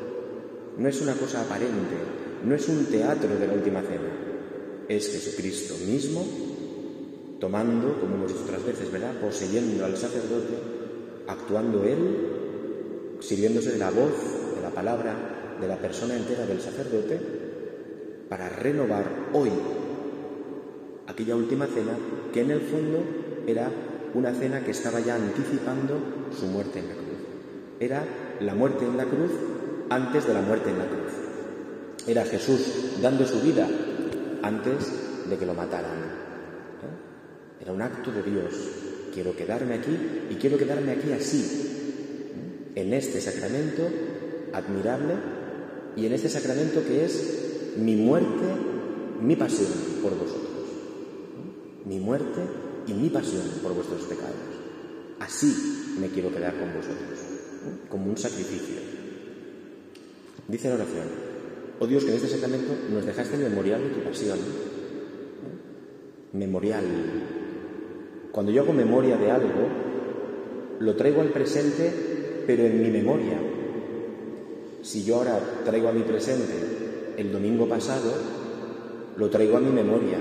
No 0.78 0.88
es 0.88 1.00
una 1.00 1.14
cosa 1.14 1.42
aparente, 1.42 1.96
no 2.44 2.54
es 2.54 2.68
un 2.68 2.86
teatro 2.86 3.38
de 3.38 3.46
la 3.46 3.52
última 3.52 3.80
cena. 3.82 4.10
Es 4.88 5.10
Jesucristo 5.10 5.74
mismo 5.86 6.26
tomando, 7.40 8.00
como 8.00 8.16
hemos 8.16 8.32
dicho 8.32 8.44
otras 8.44 8.64
veces, 8.64 8.90
¿verdad? 8.90 9.12
Poseyendo 9.20 9.84
al 9.84 9.96
sacerdote, 9.96 10.54
actuando 11.26 11.84
él, 11.84 13.18
sirviéndose 13.20 13.72
de 13.72 13.78
la 13.78 13.90
voz, 13.90 14.12
de 14.56 14.62
la 14.62 14.70
palabra, 14.70 15.56
de 15.60 15.68
la 15.68 15.76
persona 15.76 16.16
entera 16.16 16.46
del 16.46 16.60
sacerdote, 16.60 17.43
para 18.34 18.48
renovar 18.48 19.04
hoy 19.32 19.48
aquella 21.06 21.36
última 21.36 21.66
cena 21.66 21.92
que 22.32 22.40
en 22.40 22.50
el 22.50 22.62
fondo 22.62 23.04
era 23.46 23.70
una 24.12 24.32
cena 24.32 24.64
que 24.64 24.72
estaba 24.72 24.98
ya 24.98 25.14
anticipando 25.14 26.00
su 26.36 26.46
muerte 26.46 26.80
en 26.80 26.88
la 26.88 26.94
cruz. 26.94 27.18
Era 27.78 28.04
la 28.40 28.56
muerte 28.56 28.86
en 28.86 28.96
la 28.96 29.04
cruz 29.04 29.30
antes 29.88 30.26
de 30.26 30.34
la 30.34 30.40
muerte 30.40 30.68
en 30.68 30.78
la 30.78 30.86
cruz. 30.86 31.12
Era 32.08 32.24
Jesús 32.24 32.98
dando 33.00 33.24
su 33.24 33.40
vida 33.40 33.68
antes 34.42 35.28
de 35.30 35.36
que 35.36 35.46
lo 35.46 35.54
mataran. 35.54 35.92
¿Eh? 35.92 37.62
Era 37.62 37.72
un 37.72 37.82
acto 37.82 38.10
de 38.10 38.24
Dios. 38.24 38.52
Quiero 39.14 39.36
quedarme 39.36 39.74
aquí 39.74 39.96
y 40.28 40.34
quiero 40.34 40.58
quedarme 40.58 40.90
aquí 40.90 41.12
así, 41.12 42.32
¿eh? 42.74 42.80
en 42.80 42.94
este 42.94 43.20
sacramento 43.20 43.88
admirable 44.52 45.14
y 45.94 46.06
en 46.06 46.14
este 46.14 46.28
sacramento 46.28 46.82
que 46.84 47.04
es 47.04 47.43
mi 47.76 47.96
muerte, 47.96 48.44
mi 49.20 49.36
pasión 49.36 49.70
por 50.02 50.12
vosotros. 50.16 50.44
¿Eh? 50.44 51.88
Mi 51.88 51.98
muerte 51.98 52.40
y 52.86 52.92
mi 52.92 53.08
pasión 53.08 53.42
por 53.62 53.74
vuestros 53.74 54.02
pecados. 54.02 54.34
Así 55.20 55.96
me 55.98 56.08
quiero 56.08 56.30
quedar 56.32 56.54
con 56.58 56.74
vosotros, 56.74 57.18
como 57.88 58.10
un 58.10 58.16
sacrificio. 58.16 58.76
Dice 60.48 60.68
la 60.68 60.74
oración, 60.74 61.06
oh 61.80 61.86
Dios, 61.86 62.04
que 62.04 62.10
en 62.10 62.16
este 62.16 62.28
sacramento 62.28 62.74
nos 62.92 63.06
dejaste 63.06 63.36
memorial 63.36 63.82
de 63.82 63.90
tu 63.90 64.00
pasión. 64.00 64.38
Memorial. 66.32 66.84
Cuando 68.32 68.50
yo 68.50 68.62
hago 68.62 68.72
memoria 68.72 69.16
de 69.16 69.30
algo, 69.30 69.68
lo 70.80 70.96
traigo 70.96 71.20
al 71.20 71.28
presente, 71.28 72.44
pero 72.46 72.64
en 72.64 72.82
mi 72.82 72.90
memoria. 72.90 73.38
Si 74.82 75.04
yo 75.04 75.16
ahora 75.16 75.38
traigo 75.64 75.88
a 75.88 75.92
mi 75.92 76.02
presente 76.02 76.73
el 77.16 77.32
domingo 77.32 77.68
pasado, 77.68 78.12
lo 79.16 79.30
traigo 79.30 79.56
a 79.56 79.60
mi 79.60 79.70
memoria, 79.70 80.18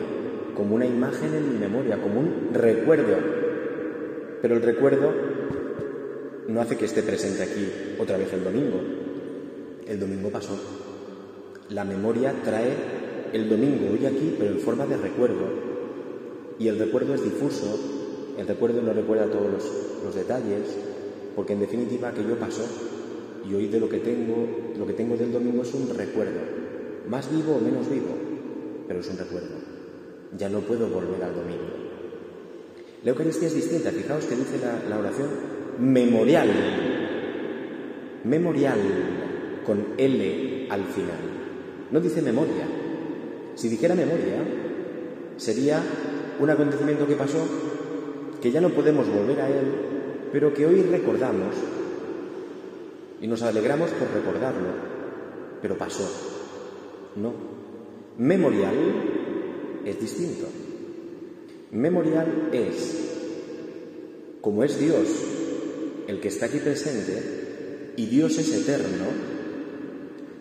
como 0.56 0.76
una 0.76 0.86
imagen 0.86 1.34
en 1.34 1.54
mi 1.54 1.60
memoria, 1.60 2.02
como 2.02 2.20
un 2.20 2.50
recuerdo. 2.54 3.18
Pero 4.42 4.56
el 4.56 4.62
recuerdo 4.62 5.12
no 6.48 6.62
hace 6.62 6.78
que 6.78 6.86
esté 6.86 7.02
presente 7.02 7.44
aquí 7.44 7.68
otra 8.00 8.18
vez 8.18 8.32
el 8.34 8.44
domingo. 8.44 8.80
El 9.88 10.00
domingo 10.00 10.30
pasó. 10.30 10.60
La 11.70 11.84
memoria 11.84 12.34
trae 12.44 12.74
el 13.34 13.50
domingo 13.50 13.94
hoy 13.94 14.06
aquí, 14.06 14.36
pero 14.38 14.52
en 14.52 14.60
forma 14.60 14.86
de 14.86 14.98
recuerdo. 14.98 15.74
Y 16.60 16.68
el 16.68 16.78
recuerdo 16.78 17.16
es 17.16 17.24
difuso, 17.24 17.80
el 18.38 18.48
recuerdo 18.48 18.82
no 18.82 18.94
recuerda 18.94 19.26
todos 19.26 19.52
los, 20.04 20.16
detalles, 20.16 20.78
porque 21.36 21.54
en 21.54 21.62
definitiva 21.62 22.10
aquello 22.10 22.38
pasó. 22.38 22.64
Y 23.50 23.54
hoy 23.56 23.68
de 23.68 23.80
lo 23.80 23.90
que 23.90 24.00
tengo, 24.00 24.48
lo 24.78 24.86
que 24.86 24.94
tengo 24.94 25.18
del 25.18 25.34
domingo 25.34 25.64
es 25.64 25.74
un 25.74 25.90
recuerdo, 25.98 26.40
más 27.10 27.32
vivo 27.32 27.56
o 27.56 27.60
menos 27.60 27.90
vivo, 27.90 28.16
pero 28.88 29.00
es 29.00 29.10
un 29.10 29.18
recuerdo 29.18 29.74
ya 30.38 30.50
no 30.50 30.60
puedo 30.60 30.88
volver 30.88 31.24
al 31.24 31.36
domingo. 31.36 31.64
La 33.04 33.12
Eucaristía 33.12 33.48
es 33.48 33.56
distinta. 33.56 33.92
Fijaos 33.92 34.26
que 34.26 34.36
dice 34.36 34.60
la, 34.90 34.98
oración 34.98 35.30
memorial. 35.80 36.50
Memorial 38.24 38.80
con 39.66 39.86
L 39.98 40.68
al 40.70 40.84
final. 40.86 41.18
No 41.92 42.00
dice 42.00 42.22
memoria. 42.22 42.66
Si 43.56 43.70
dijera 43.70 43.94
memoria, 43.94 44.38
sería 45.38 45.82
un 46.40 46.50
acontecimiento 46.50 47.06
que 47.06 47.16
pasó, 47.16 47.46
que 48.42 48.52
ya 48.52 48.62
no 48.62 48.70
podemos 48.70 49.08
volver 49.08 49.42
a 49.42 49.48
él, 49.48 49.66
pero 50.32 50.54
que 50.54 50.66
hoy 50.66 50.82
recordamos 50.82 51.54
y 53.22 53.28
nos 53.28 53.44
alegramos 53.44 53.92
por 53.92 54.12
recordarlo, 54.12 54.70
pero 55.62 55.78
pasó. 55.78 56.33
No. 57.16 57.34
Memorial 58.18 58.76
es 59.86 60.00
distinto. 60.00 60.46
Memorial 61.72 62.50
es, 62.52 62.96
como 64.42 64.64
es 64.64 64.80
Dios 64.80 65.08
el 66.08 66.20
que 66.20 66.28
está 66.28 66.46
aquí 66.46 66.60
presente 66.60 67.94
y 67.96 68.06
Dios 68.06 68.38
es 68.38 68.54
eterno, 68.54 69.06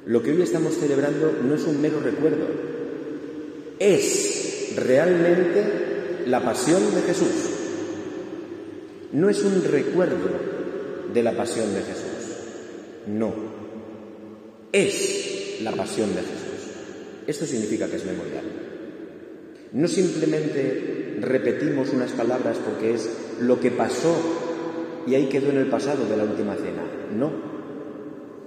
lo 0.04 0.22
que 0.22 0.32
hoy 0.32 0.42
estamos 0.42 0.74
celebrando 0.74 1.32
no 1.42 1.54
es 1.54 1.62
un 1.64 1.80
mero 1.80 2.00
recuerdo, 2.00 2.46
es 3.78 4.74
realmente 4.76 6.24
la 6.26 6.42
pasión 6.42 6.82
de 6.94 7.02
Jesús. 7.02 7.50
No 9.12 9.28
es 9.28 9.42
un 9.42 9.62
recuerdo 9.64 10.30
de 11.12 11.22
la 11.22 11.36
pasión 11.36 11.72
de 11.74 11.80
Jesús, 11.82 13.06
no, 13.06 13.32
es 14.72 15.60
la 15.62 15.72
pasión 15.72 16.14
de 16.14 16.22
Jesús. 16.22 16.41
Esto 17.26 17.46
significa 17.46 17.88
que 17.88 17.96
es 17.96 18.04
memorial. 18.04 18.44
No 19.72 19.88
simplemente 19.88 21.16
repetimos 21.20 21.90
unas 21.92 22.12
palabras 22.12 22.58
porque 22.58 22.94
es 22.94 23.08
lo 23.40 23.60
que 23.60 23.70
pasó 23.70 24.14
y 25.06 25.14
ahí 25.14 25.28
quedó 25.28 25.50
en 25.50 25.58
el 25.58 25.68
pasado 25.68 26.06
de 26.06 26.16
la 26.16 26.24
última 26.24 26.54
cena. 26.56 26.84
No. 27.16 27.32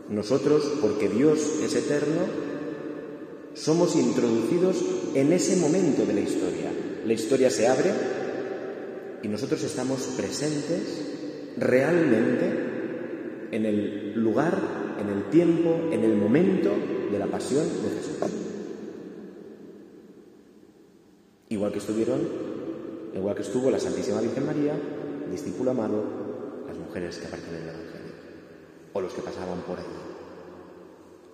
Nosotros, 0.10 0.78
porque 0.82 1.10
Dios 1.10 1.40
es 1.64 1.76
eterno, 1.76 2.22
somos 3.54 3.96
introducidos 3.96 4.84
en 5.16 5.34
ese 5.34 5.56
momento 5.56 6.06
de 6.06 6.14
la 6.14 6.22
historia. 6.22 6.72
La 7.06 7.14
historia 7.14 7.50
se 7.50 7.68
abre 7.68 7.92
y 9.24 9.28
nosotros 9.28 9.64
estamos 9.64 10.02
presentes 10.18 11.02
realmente 11.58 12.66
en 13.52 13.66
el 13.66 14.14
lugar, 14.16 14.96
en 15.00 15.10
el 15.10 15.30
tiempo, 15.30 15.90
en 15.92 16.04
el 16.04 16.16
momento 16.16 16.72
de 17.12 17.18
la 17.18 17.28
pasión 17.28 17.64
de 17.64 17.90
Jesús. 17.98 18.16
Igual 21.50 21.65
que 21.76 21.80
estuvieron, 21.80 22.22
igual 23.14 23.36
que 23.36 23.42
estuvo 23.42 23.70
la 23.70 23.78
Santísima 23.78 24.22
Virgen 24.22 24.46
María, 24.46 24.72
el 25.26 25.30
discípulo 25.30 25.72
amado, 25.72 26.06
las 26.66 26.78
mujeres 26.78 27.18
que 27.18 27.28
aparecen 27.28 27.54
en 27.54 27.64
el 27.64 27.68
Evangelio, 27.68 28.14
o 28.94 29.02
los 29.02 29.12
que 29.12 29.22
pasaban 29.22 29.60
por 29.68 29.78
allí. 29.78 29.88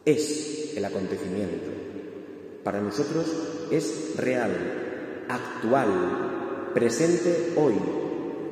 Es 0.03 0.75
el 0.75 0.83
acontecimiento. 0.83 1.69
Para 2.63 2.81
nosotros 2.81 3.27
es 3.69 4.15
real, 4.17 5.27
actual, 5.29 6.71
presente 6.73 7.53
hoy, 7.55 7.75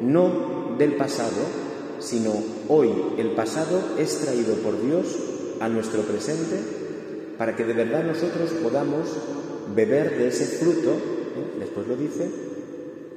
no 0.01 0.75
del 0.77 0.95
pasado, 0.95 1.41
sino 1.97 2.33
hoy. 2.67 2.91
El 3.17 3.31
pasado 3.31 3.95
es 3.97 4.15
traído 4.19 4.53
por 4.57 4.79
Dios 4.79 5.17
a 5.59 5.67
nuestro 5.67 6.03
presente 6.03 6.55
para 7.39 7.55
que 7.55 7.65
de 7.65 7.73
verdad 7.73 8.03
nosotros 8.03 8.51
podamos 8.61 9.07
beber 9.73 10.19
de 10.19 10.27
ese 10.27 10.45
fruto 10.45 11.18
después 11.59 11.87
lo 11.87 11.95
dice, 11.95 12.29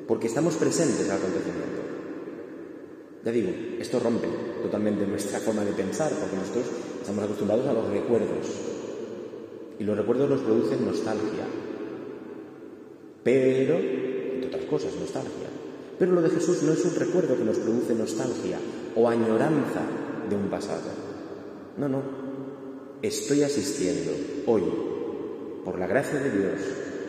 porque 0.06 0.26
estamos 0.26 0.54
presentes 0.56 1.08
al 1.08 1.18
acontecimiento. 1.18 1.82
Ya 3.24 3.30
digo, 3.30 3.50
esto 3.78 4.00
rompe 4.00 4.28
totalmente 4.62 5.06
nuestra 5.06 5.38
forma 5.38 5.64
de 5.64 5.72
pensar, 5.72 6.10
porque 6.10 6.36
nosotros 6.36 6.66
estamos 7.00 7.24
acostumbrados 7.24 7.66
a 7.68 7.72
los 7.72 7.88
recuerdos. 7.88 8.46
Y 9.78 9.84
los 9.84 9.96
recuerdos 9.96 10.28
nos 10.28 10.40
producen 10.40 10.84
nostalgia. 10.84 11.46
Pero, 13.22 13.76
entre 13.76 14.48
otras 14.48 14.64
cosas, 14.64 14.92
nostalgia. 14.98 15.48
Pero 15.98 16.12
lo 16.12 16.22
de 16.22 16.30
Jesús 16.30 16.62
no 16.64 16.72
es 16.72 16.84
un 16.84 16.96
recuerdo 16.96 17.36
que 17.36 17.44
nos 17.44 17.58
produce 17.58 17.94
nostalgia 17.94 18.58
o 18.96 19.08
añoranza 19.08 19.82
de 20.28 20.34
un 20.34 20.48
pasado. 20.48 20.90
No, 21.78 21.88
no. 21.88 22.02
Estoy 23.02 23.42
asistiendo 23.42 24.10
hoy 24.46 24.62
por 25.64 25.78
la 25.78 25.86
gracia 25.86 26.18
de 26.18 26.30
Dios 26.30 26.60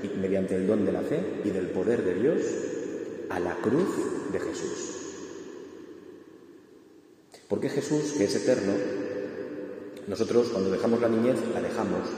y 0.04 0.18
mediante 0.20 0.56
el 0.56 0.68
don 0.68 0.86
de 0.86 0.92
la 0.92 1.02
fe 1.02 1.42
y 1.44 1.50
del 1.50 1.68
poder 1.68 2.04
de 2.04 2.16
Dios, 2.16 2.42
a 3.30 3.40
la 3.40 3.56
cruz 3.56 3.88
de 4.32 4.40
Jesús. 4.40 4.94
Porque 7.48 7.70
Jesús, 7.70 8.14
que 8.18 8.26
es 8.26 8.36
eterno, 8.36 8.74
nosotros 10.08 10.50
cuando 10.50 10.70
dejamos 10.70 11.02
la 11.02 11.10
niñez 11.10 11.38
la 11.54 11.62
dejamos, 11.62 12.10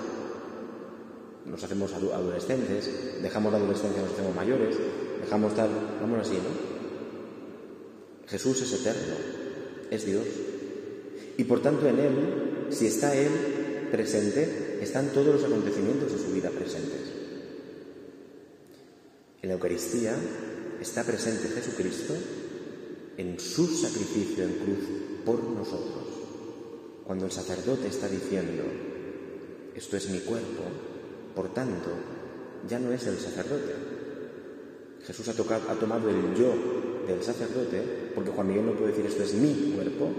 nos 1.46 1.64
hacemos 1.64 1.94
adolescentes, 1.94 2.90
dejamos 3.22 3.52
la 3.52 3.60
adolescencia, 3.60 4.02
nos 4.02 4.12
hacemos 4.12 4.36
mayores, 4.36 4.76
dejamos 5.22 5.56
tal, 5.56 5.70
vamos 6.02 6.20
así, 6.28 6.36
¿no? 6.36 6.76
Jesús 8.28 8.62
es 8.62 8.74
eterno, 8.82 9.16
es 9.92 10.06
Dios. 10.06 10.26
Y 11.38 11.44
por 11.44 11.62
tanto 11.62 11.88
en 11.88 12.00
Él, 12.00 12.68
si 12.70 12.88
está 12.88 13.16
Él 13.16 13.88
presente, 13.92 14.80
están 14.82 15.10
todos 15.10 15.36
los 15.36 15.44
acontecimientos 15.44 16.12
de 16.12 16.18
su 16.18 16.34
vida 16.34 16.50
presentes. 16.50 17.25
En 19.46 19.50
la 19.50 19.56
Eucaristía 19.58 20.16
está 20.82 21.04
presente 21.04 21.50
Jesucristo 21.50 22.16
en 23.16 23.40
su 23.40 23.68
sacrificio 23.68 24.44
en 24.44 24.54
cruz 24.54 24.80
por 25.24 25.44
nosotros. 25.44 26.04
Cuando 27.04 27.26
el 27.26 27.32
sacerdote 27.32 27.88
está 27.88 28.08
diciendo, 28.08 28.64
esto 29.76 29.98
es 29.98 30.10
mi 30.10 30.22
cuerpo, 30.22 30.64
por 31.36 31.54
tanto, 31.54 31.92
ya 32.68 32.80
no 32.80 32.92
es 32.92 33.06
el 33.06 33.20
sacerdote. 33.20 33.72
Jesús 35.06 35.28
ha, 35.28 35.34
tomado 35.76 36.10
el 36.10 36.34
yo 36.34 36.52
del 37.08 37.22
sacerdote, 37.22 37.84
porque 38.16 38.32
Juan 38.32 38.48
Miguel 38.48 38.66
no 38.66 38.72
puede 38.72 38.94
decir 38.94 39.06
esto 39.06 39.22
es 39.22 39.36
mi 39.36 39.76
cuerpo, 39.76 40.10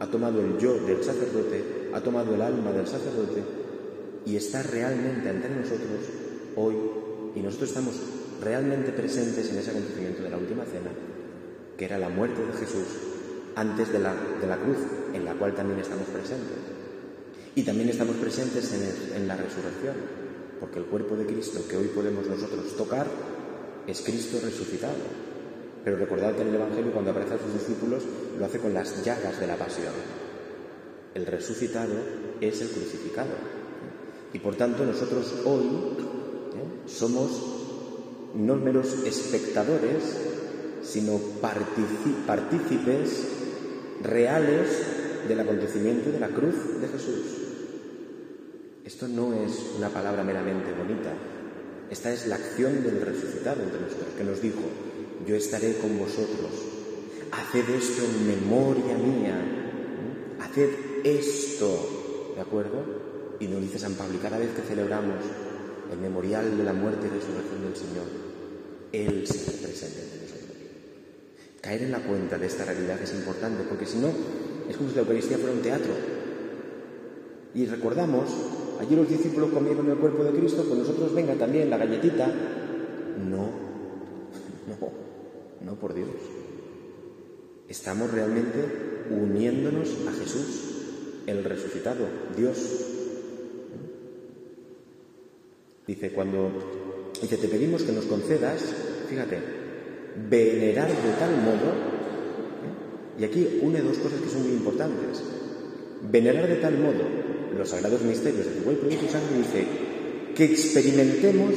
ha 0.00 0.08
tomado 0.08 0.40
el 0.40 0.58
yo 0.58 0.74
del 0.74 1.04
sacerdote, 1.04 1.90
ha 1.94 2.00
tomado 2.00 2.34
el 2.34 2.42
alma 2.42 2.72
del 2.72 2.88
sacerdote 2.88 3.44
y 4.24 4.34
está 4.34 4.64
realmente 4.64 5.30
ante 5.30 5.50
nosotros 5.50 6.00
hoy 6.56 6.74
y 7.36 7.40
nosotros 7.42 7.68
estamos 7.68 7.94
realmente 8.42 8.92
presentes 8.92 9.50
en 9.50 9.58
ese 9.58 9.70
acontecimiento 9.70 10.22
de 10.22 10.30
la 10.30 10.38
última 10.38 10.64
cena, 10.64 10.90
que 11.76 11.84
era 11.84 11.98
la 11.98 12.08
muerte 12.08 12.44
de 12.44 12.52
Jesús 12.52 12.86
antes 13.54 13.90
de 13.90 13.98
la, 13.98 14.14
de 14.14 14.46
la 14.46 14.58
cruz, 14.58 14.78
en 15.14 15.24
la 15.24 15.34
cual 15.34 15.54
también 15.54 15.80
estamos 15.80 16.06
presentes. 16.08 16.76
Y 17.54 17.62
también 17.62 17.88
estamos 17.88 18.16
presentes 18.16 18.70
en, 19.14 19.26
la 19.26 19.34
resurrección, 19.34 19.96
porque 20.60 20.78
el 20.78 20.84
cuerpo 20.84 21.16
de 21.16 21.24
Cristo 21.24 21.66
que 21.66 21.76
hoy 21.78 21.88
podemos 21.88 22.26
nosotros 22.26 22.76
tocar 22.76 23.06
es 23.86 24.02
Cristo 24.02 24.38
resucitado. 24.44 24.94
Pero 25.82 25.96
recordad 25.96 26.34
que 26.34 26.42
en 26.42 26.48
el 26.48 26.56
Evangelio, 26.56 26.92
cuando 26.92 27.12
aparece 27.12 27.34
a 27.34 27.38
sus 27.38 27.54
discípulos, 27.54 28.02
lo 28.38 28.44
hace 28.44 28.58
con 28.58 28.74
las 28.74 29.02
llagas 29.02 29.40
de 29.40 29.46
la 29.46 29.56
pasión. 29.56 29.94
El 31.14 31.24
resucitado 31.24 31.94
es 32.42 32.60
el 32.60 32.68
crucificado. 32.68 33.30
Y 34.34 34.38
por 34.38 34.54
tanto, 34.56 34.84
nosotros 34.84 35.34
hoy 35.46 35.64
¿eh? 35.64 36.82
somos 36.84 37.55
no 38.36 38.56
meros 38.56 39.04
espectadores, 39.04 40.02
sino 40.82 41.18
partícipes 41.40 43.26
reales 44.02 44.68
del 45.28 45.40
acontecimiento 45.40 46.10
de 46.10 46.20
la 46.20 46.28
cruz 46.28 46.80
de 46.80 46.88
Jesús. 46.88 47.22
Esto 48.84 49.08
no 49.08 49.34
es 49.34 49.72
una 49.76 49.88
palabra 49.88 50.22
meramente 50.22 50.72
bonita, 50.72 51.12
esta 51.90 52.12
es 52.12 52.26
la 52.26 52.36
acción 52.36 52.82
del 52.82 53.00
resucitado 53.00 53.62
entre 53.62 53.80
nosotros, 53.80 54.14
que 54.16 54.24
nos 54.24 54.40
dijo, 54.40 54.60
yo 55.26 55.36
estaré 55.36 55.76
con 55.78 55.98
vosotros. 55.98 56.50
Haced 57.32 57.68
esto 57.70 58.02
en 58.04 58.26
memoria 58.26 58.96
mía. 58.96 59.40
Haced 60.40 60.70
esto, 61.04 62.32
¿de 62.34 62.40
acuerdo? 62.40 62.84
Y 63.38 63.46
nos 63.46 63.60
dice 63.60 63.78
San 63.78 63.94
Pablo, 63.94 64.18
cada 64.20 64.38
vez 64.38 64.50
que 64.50 64.62
celebramos 64.62 65.16
el 65.92 65.98
memorial 65.98 66.56
de 66.56 66.64
la 66.64 66.72
muerte 66.72 67.06
y 67.06 67.10
resurrección 67.10 67.62
del 67.62 67.76
Señor, 67.76 68.25
Él 68.92 69.26
se 69.26 69.38
presente 69.52 70.02
entre 70.02 70.20
nosotros. 70.22 70.56
Caer 71.60 71.82
en 71.82 71.92
la 71.92 72.00
cuenta 72.00 72.38
de 72.38 72.46
esta 72.46 72.64
realidad 72.64 73.00
es 73.02 73.12
importante, 73.12 73.64
porque 73.68 73.86
si 73.86 73.98
no, 73.98 74.08
es 74.68 74.76
como 74.76 74.88
si 74.88 74.96
la 74.96 75.02
Eucaristía 75.02 75.38
fuera 75.38 75.54
un 75.54 75.62
teatro. 75.62 75.92
Y 77.54 77.66
recordamos, 77.66 78.30
allí 78.80 78.96
los 78.96 79.08
discípulos 79.08 79.50
comieron 79.50 79.90
el 79.90 79.96
cuerpo 79.96 80.24
de 80.24 80.38
Cristo, 80.38 80.64
pues 80.66 80.78
nosotros 80.78 81.14
venga 81.14 81.34
también 81.34 81.70
la 81.70 81.78
galletita. 81.78 82.26
No, 82.26 83.50
no. 84.80 85.06
No, 85.64 85.74
por 85.74 85.94
Dios. 85.94 86.08
Estamos 87.68 88.12
realmente 88.12 89.06
uniéndonos 89.10 89.88
a 90.08 90.12
Jesús, 90.12 91.24
el 91.26 91.42
resucitado, 91.42 92.06
Dios. 92.36 92.92
Dice, 95.86 96.10
cuando 96.12 96.50
dice, 97.20 97.36
te 97.36 97.48
pedimos 97.48 97.82
que 97.82 97.92
nos 97.92 98.04
concedas, 98.04 98.62
fíjate, 99.08 99.38
venerar 100.28 100.88
de 100.88 101.12
tal 101.18 101.36
modo, 101.42 101.72
¿eh? 102.66 103.20
y 103.20 103.24
aquí 103.24 103.58
une 103.62 103.80
dos 103.80 103.98
cosas 103.98 104.20
que 104.20 104.28
son 104.28 104.42
muy 104.42 104.52
importantes. 104.52 105.22
Venerar 106.10 106.48
de 106.48 106.56
tal 106.56 106.78
modo 106.78 107.04
los 107.56 107.68
sagrados 107.68 108.02
misterios 108.02 108.46
de 108.46 108.52
tu 108.52 108.64
cuerpo 108.64 108.86
y 108.90 108.96
tu 108.96 109.08
sangre, 109.08 109.38
dice, 109.38 109.66
que 110.34 110.44
experimentemos 110.44 111.54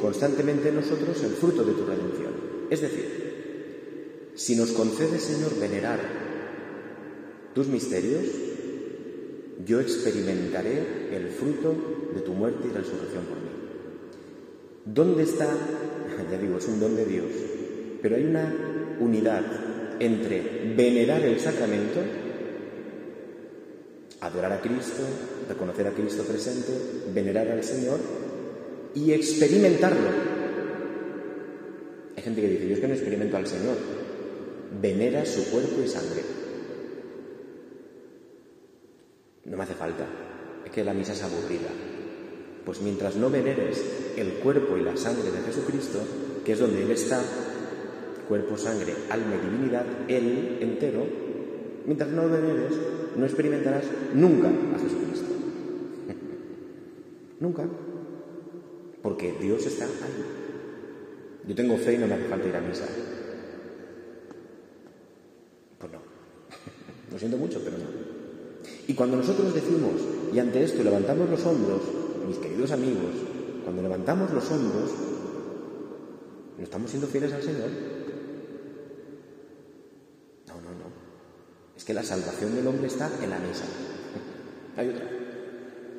constantemente 0.00 0.72
nosotros 0.72 1.22
el 1.22 1.32
fruto 1.32 1.62
de 1.64 1.72
tu 1.72 1.84
redención. 1.84 2.32
Es 2.70 2.80
decir, 2.80 3.26
si 4.34 4.56
nos 4.56 4.72
concedes, 4.72 5.22
Señor, 5.22 5.58
venerar 5.58 6.00
tus 7.54 7.68
misterios, 7.68 8.24
yo 9.64 9.80
experimentaré 9.80 11.08
el 11.12 11.28
fruto 11.28 11.74
de 12.14 12.20
tu 12.20 12.32
muerte 12.32 12.68
y 12.68 12.76
resurrección 12.76 13.24
por 13.24 13.38
mí. 13.38 13.55
¿Dónde 14.86 15.24
está? 15.24 15.48
Ya 16.30 16.38
digo, 16.38 16.58
es 16.58 16.66
un 16.68 16.80
don 16.80 16.96
de 16.96 17.04
Dios, 17.04 17.26
pero 18.00 18.16
hay 18.16 18.24
una 18.24 18.96
unidad 19.00 19.42
entre 19.98 20.74
venerar 20.76 21.22
el 21.22 21.38
sacramento, 21.40 22.00
adorar 24.20 24.52
a 24.52 24.60
Cristo, 24.60 25.02
reconocer 25.48 25.88
a 25.88 25.90
Cristo 25.90 26.22
presente, 26.22 26.72
venerar 27.12 27.48
al 27.48 27.64
Señor 27.64 27.98
y 28.94 29.12
experimentarlo. 29.12 30.08
Hay 32.16 32.22
gente 32.22 32.40
que 32.40 32.48
dice, 32.48 32.68
yo 32.68 32.74
es 32.74 32.80
que 32.80 32.88
no 32.88 32.94
experimento 32.94 33.36
al 33.36 33.46
Señor 33.46 33.76
venera 34.80 35.24
su 35.26 35.50
cuerpo 35.50 35.82
y 35.84 35.88
sangre. 35.88 36.22
No 39.44 39.56
me 39.56 39.62
hace 39.64 39.74
falta, 39.74 40.06
es 40.64 40.70
que 40.70 40.84
la 40.84 40.94
misa 40.94 41.12
es 41.12 41.22
aburrida. 41.22 41.95
Pues 42.66 42.80
mientras 42.80 43.14
no 43.14 43.30
veneres 43.30 43.80
el 44.16 44.40
cuerpo 44.40 44.76
y 44.76 44.82
la 44.82 44.96
sangre 44.96 45.30
de 45.30 45.38
Jesucristo, 45.38 46.00
que 46.44 46.52
es 46.52 46.58
donde 46.58 46.82
Él 46.82 46.90
está, 46.90 47.22
cuerpo, 48.28 48.58
sangre, 48.58 48.92
alma 49.08 49.36
y 49.36 49.46
divinidad, 49.48 49.86
Él 50.08 50.58
entero, 50.60 51.06
mientras 51.86 52.10
no 52.10 52.28
veneres, 52.28 52.72
no 53.16 53.24
experimentarás 53.24 53.84
nunca 54.14 54.48
a 54.48 54.78
Jesucristo. 54.80 55.32
nunca. 57.38 57.68
Porque 59.00 59.36
Dios 59.40 59.64
está 59.64 59.84
ahí. 59.84 60.24
Yo 61.46 61.54
tengo 61.54 61.76
fe 61.78 61.94
y 61.94 61.98
no 61.98 62.08
me 62.08 62.14
hace 62.14 62.24
falta 62.24 62.48
ir 62.48 62.56
a 62.56 62.60
misa. 62.60 62.86
Lo 67.12 67.18
siento 67.18 67.36
mucho, 67.36 67.60
pero 67.64 67.78
no. 67.78 67.84
Y 68.88 68.94
cuando 68.94 69.18
nosotros 69.18 69.54
decimos, 69.54 69.92
y 70.32 70.38
ante 70.40 70.64
esto 70.64 70.82
levantamos 70.82 71.30
los 71.30 71.46
hombros, 71.46 72.05
mis 72.26 72.38
queridos 72.38 72.70
amigos, 72.72 73.12
cuando 73.64 73.82
levantamos 73.82 74.32
los 74.32 74.50
hombros, 74.50 74.90
¿no 76.58 76.64
estamos 76.64 76.90
siendo 76.90 77.06
fieles 77.06 77.32
al 77.32 77.42
Señor? 77.42 77.70
No, 80.48 80.54
no, 80.54 80.70
no. 80.70 80.86
Es 81.76 81.84
que 81.84 81.94
la 81.94 82.02
salvación 82.02 82.54
del 82.54 82.66
hombre 82.66 82.88
está 82.88 83.10
en 83.22 83.30
la 83.30 83.38
mesa. 83.38 83.64
Hay 84.76 84.88
otra. 84.88 85.08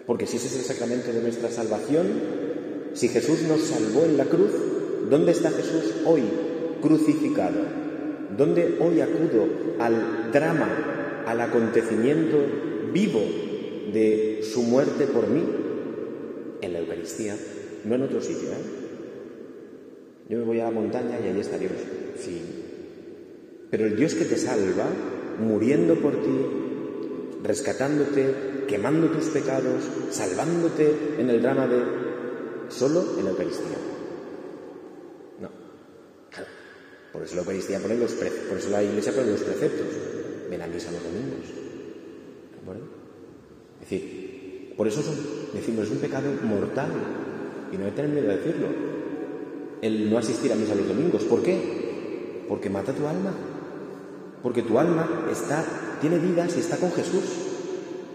Porque 0.06 0.28
si 0.28 0.38
ese 0.38 0.48
es 0.48 0.56
el 0.58 0.62
sacramento 0.62 1.12
de 1.12 1.22
nuestra 1.22 1.50
salvación, 1.50 2.08
si 2.94 3.10
Jesús 3.10 3.44
nos 3.44 3.62
salvó 3.62 4.04
en 4.06 4.18
la 4.18 4.26
cruz, 4.26 4.52
¿dónde 5.10 5.32
está 5.32 5.52
Jesús 5.52 5.96
hoy 6.06 6.24
crucificado? 6.82 7.60
¿Dónde 8.38 8.78
hoy 8.80 9.02
acudo 9.02 9.48
al 9.80 10.32
drama 10.32 11.24
al 11.26 11.42
acontecimiento 11.42 12.38
vivo 12.94 13.20
de 13.92 14.42
su 14.44 14.64
muerte 14.64 15.08
por 15.08 15.28
mí 15.28 15.44
Eucaristía, 17.08 17.38
no 17.86 17.96
en 17.96 18.02
otro 18.04 18.22
sitio. 18.22 18.50
¿eh? 18.50 20.28
Yo 20.30 20.40
me 20.40 20.44
voy 20.44 20.60
a 20.60 20.66
la 20.66 20.72
montaña 20.72 21.20
y 21.24 21.30
allí 21.30 21.40
está 21.40 21.58
Dios, 21.58 21.72
sí. 22.20 22.42
Pero 23.72 23.86
el 23.86 23.96
Dios 23.96 24.14
que 24.14 24.26
te 24.26 24.38
salva, 24.38 24.86
muriendo 25.40 25.96
por 25.96 26.22
ti, 26.22 26.38
rescatándote, 27.44 28.66
quemando 28.68 29.08
tus 29.08 29.26
pecados, 29.28 29.84
salvándote 30.12 31.16
en 31.18 31.30
el 31.30 31.42
drama 31.42 31.68
de 31.68 31.84
solo 32.70 33.18
en 33.18 33.24
la 33.24 33.32
Eucaristía. 33.32 33.78
No. 35.40 35.50
Claro. 36.30 36.48
Por 37.14 37.24
eso 37.24 37.36
la 37.36 37.42
Eucaristía 37.42 37.80
pone 37.80 37.98
los 37.98 38.12
pre... 38.14 38.30
por 38.30 38.58
eso 38.58 38.70
la 38.70 38.84
Iglesia 38.84 39.14
pone 39.14 39.32
los 39.32 39.42
preceptos 39.42 39.88
ven 40.50 40.62
a 40.62 40.68
misa 40.68 40.92
los 40.92 41.04
domingos. 41.04 41.46
Es 43.82 43.90
decir, 43.90 44.74
por 44.76 44.88
eso 44.88 45.02
decimos, 45.54 45.86
es 45.86 45.92
un 45.92 45.98
pecado 45.98 46.30
mortal 46.44 46.90
Y 47.72 47.78
no 47.78 47.86
hay 47.86 47.92
tener 47.92 48.12
miedo 48.12 48.28
de 48.28 48.38
decirlo. 48.38 48.68
El 49.82 50.10
no 50.10 50.18
asistir 50.18 50.52
a 50.52 50.56
misa 50.56 50.76
los 50.76 50.88
domingos. 50.88 51.24
¿Por 51.24 51.44
qué? 51.44 52.46
Porque 52.48 52.70
mata 52.70 52.94
tu 52.94 53.06
alma. 53.06 53.32
Porque 54.42 54.64
tu 54.64 54.80
alma 54.80 55.26
está, 55.32 55.64
tiene 56.02 56.20
vida 56.20 56.48
si 56.50 56.60
está 56.60 56.78
con 56.78 56.92
Jesús. 56.92 57.24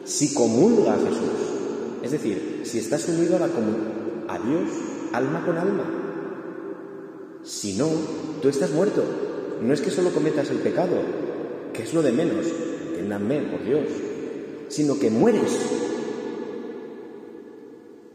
Si 0.04 0.34
comulga 0.34 0.94
a 0.94 0.98
Jesús. 0.98 1.52
Es 2.02 2.10
decir, 2.10 2.62
si 2.64 2.78
estás 2.78 3.08
unido 3.08 3.36
a, 3.36 3.40
la 3.40 3.46
a 3.46 4.38
Dios, 4.38 4.70
alma 5.12 5.44
con 5.44 5.56
alma. 5.56 5.84
Si 7.44 7.74
no, 7.74 7.88
tú 8.40 8.48
estás 8.48 8.70
muerto. 8.72 9.04
No 9.62 9.72
es 9.72 9.80
que 9.80 9.90
solo 9.90 10.10
cometas 10.10 10.50
el 10.50 10.58
pecado, 10.58 10.96
que 11.72 11.82
es 11.82 11.94
lo 11.94 12.02
de 12.02 12.12
menos, 12.12 12.46
entiéndanme, 12.88 13.42
por 13.42 13.64
Dios, 13.64 13.86
sino 14.68 14.98
que 14.98 15.10
mueres. 15.10 15.81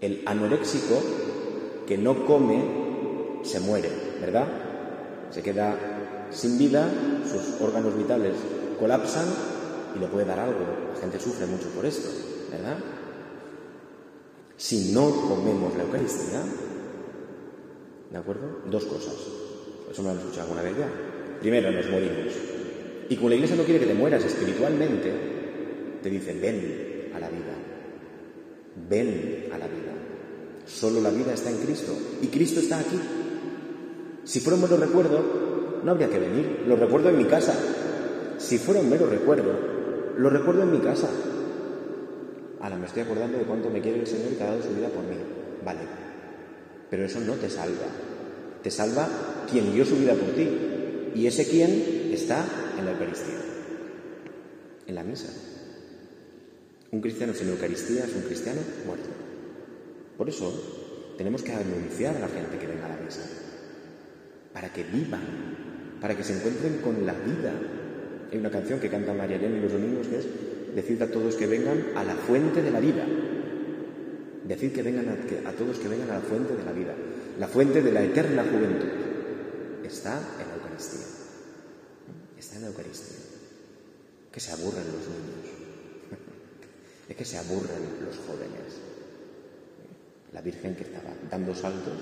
El 0.02 0.24
anoréxico 0.26 1.02
que 1.88 1.98
no 1.98 2.26
come 2.26 3.42
se 3.44 3.60
muere, 3.60 3.90
¿verdad? 4.22 4.48
Se 5.32 5.42
queda 5.42 5.76
sin 6.30 6.58
vida, 6.58 6.90
sus 7.24 7.62
órganos 7.62 7.98
vitales 7.98 8.36
colapsan 8.80 9.26
y 9.96 10.00
le 10.00 10.08
puede 10.08 10.26
dar 10.26 10.40
algo. 10.40 10.60
La 10.94 11.00
gente 11.00 11.20
sufre 11.20 11.46
mucho 11.46 11.70
por 11.70 11.86
esto, 11.86 12.10
¿verdad? 12.52 12.78
Si 14.56 14.92
no 14.92 15.10
comemos 15.28 15.76
la 15.76 15.84
Eucaristía, 15.84 16.42
¿de 18.12 18.18
acuerdo? 18.18 18.62
Dos 18.70 18.86
cosas. 18.86 19.16
Eso 19.92 20.02
me 20.02 20.08
lo 20.08 20.14
han 20.14 20.20
escuchado 20.20 20.44
alguna 20.44 20.64
vez 20.64 20.78
ya. 20.78 20.90
Primero, 21.40 21.72
nos 21.72 21.90
morimos. 21.90 22.34
Y 23.10 23.16
como 23.16 23.30
la 23.30 23.36
Iglesia 23.36 23.56
no 23.56 23.64
quiere 23.64 23.80
que 23.80 23.86
te 23.86 23.94
mueras 23.94 24.24
espiritualmente, 24.26 25.14
te 26.02 26.10
dicen, 26.10 26.42
ven 26.42 27.12
a 27.16 27.20
la 27.20 27.30
vida. 27.30 27.67
Ven 28.90 29.50
a 29.52 29.58
la 29.58 29.68
vida. 29.68 29.94
Solo 30.66 31.02
la 31.02 31.10
vida 31.10 31.34
está 31.34 31.50
en 31.50 31.58
Cristo. 31.58 31.94
Y 32.22 32.28
Cristo 32.28 32.60
está 32.60 32.80
aquí. 32.80 33.00
Si 34.24 34.40
fuera 34.40 34.56
un 34.56 34.64
mero 34.64 34.78
recuerdo, 34.78 35.82
no 35.84 35.92
habría 35.92 36.10
que 36.10 36.20
venir. 36.20 36.64
Lo 36.68 36.76
recuerdo 36.76 37.10
en 37.10 37.18
mi 37.18 37.26
casa. 37.26 37.56
Si 38.38 38.58
fuera 38.58 38.82
un 38.82 38.90
mero 38.90 39.08
recuerdo, 39.08 39.52
lo 40.18 40.30
recuerdo 40.30 40.64
en 40.64 40.72
mi 40.72 40.80
casa. 40.80 41.10
Ahora 42.60 42.76
me 42.76 42.86
estoy 42.86 43.04
acordando 43.04 43.38
de 43.38 43.46
cuánto 43.46 43.70
me 43.70 43.82
quiere 43.82 44.02
el 44.02 44.08
Señor 44.08 44.34
y 44.34 44.36
que 44.36 44.44
ha 44.44 44.48
dado 44.48 44.62
su 44.62 44.70
vida 44.70 44.90
por 44.90 45.04
mí. 45.04 45.16
Vale. 45.64 45.80
Pero 46.90 47.06
eso 47.06 47.20
no 47.20 47.34
te 47.34 47.50
salva. 47.50 47.88
Te 48.62 48.72
salva 48.72 49.08
quien 49.50 49.74
dio 49.74 49.86
su 49.86 49.96
vida 49.96 50.14
por 50.14 50.30
ti. 50.30 50.50
Y 51.16 51.26
ese 51.26 51.48
quien 51.48 52.12
está 52.14 52.46
en 52.78 52.86
la 52.86 52.92
Eucaristía, 52.92 53.40
en 54.86 54.96
la 54.96 55.04
misa. 55.04 55.30
Un 56.92 57.02
cristiano 57.02 57.34
sin 57.34 57.50
Eucaristía 57.50 58.06
es 58.06 58.16
un 58.16 58.22
cristiano 58.22 58.62
muerto. 58.86 59.10
Por 60.18 60.30
eso 60.30 61.14
tenemos 61.18 61.44
que 61.44 61.52
anunciar 61.52 62.16
a 62.16 62.20
la 62.20 62.28
gente 62.28 62.58
que 62.58 62.68
venga 62.68 62.86
a 62.86 62.90
la 62.90 62.98
misa, 62.98 63.22
para 64.54 64.72
que 64.72 64.84
vivan, 64.84 65.98
para 66.00 66.16
que 66.16 66.24
se 66.24 66.36
encuentren 66.36 66.78
con 66.78 67.06
la 67.06 67.14
vida. 67.14 67.54
Hay 68.32 68.38
una 68.38 68.52
canción 68.52 68.80
que 68.80 68.90
canta 68.90 69.14
María 69.14 69.38
Elena 69.38 69.62
los 69.62 69.74
domingos 69.74 70.08
que 70.08 70.20
es 70.20 70.28
Decid 70.78 71.02
a 71.02 71.08
todos 71.08 71.34
que 71.34 71.48
vengan 71.48 71.98
a 71.98 72.04
la 72.04 72.14
fuente 72.14 72.62
de 72.62 72.70
la 72.70 72.80
vida. 72.80 73.04
Decid 74.46 74.74
que 74.74 74.84
vengan 74.84 75.10
a, 75.10 75.50
a 75.50 75.54
todos 75.54 75.80
que 75.80 75.88
vengan 75.88 76.12
a 76.12 76.16
la 76.16 76.22
fuente 76.22 76.56
de 76.56 76.64
la 76.64 76.72
vida, 76.72 76.94
la 77.40 77.48
fuente 77.48 77.82
de 77.82 77.92
la 77.92 78.04
eterna 78.04 78.44
juventud. 78.44 78.88
Está 79.84 80.20
en 80.40 80.48
la 80.48 80.54
Eucaristía. 80.54 81.08
Está 82.38 82.56
en 82.58 82.62
la 82.62 82.68
Eucaristía. 82.68 83.18
Que 84.32 84.40
se 84.40 84.52
aburren 84.52 84.86
los 84.86 85.08
niños. 85.08 85.57
Es 87.10 87.16
que 87.16 87.26
se 87.26 87.38
aburren 87.38 88.06
los 88.06 88.18
jóvenes. 88.18 88.82
La 90.34 90.42
Virgen 90.42 90.76
que 90.76 90.84
estaba 90.84 91.14
dando 91.30 91.56
saltos 91.56 91.94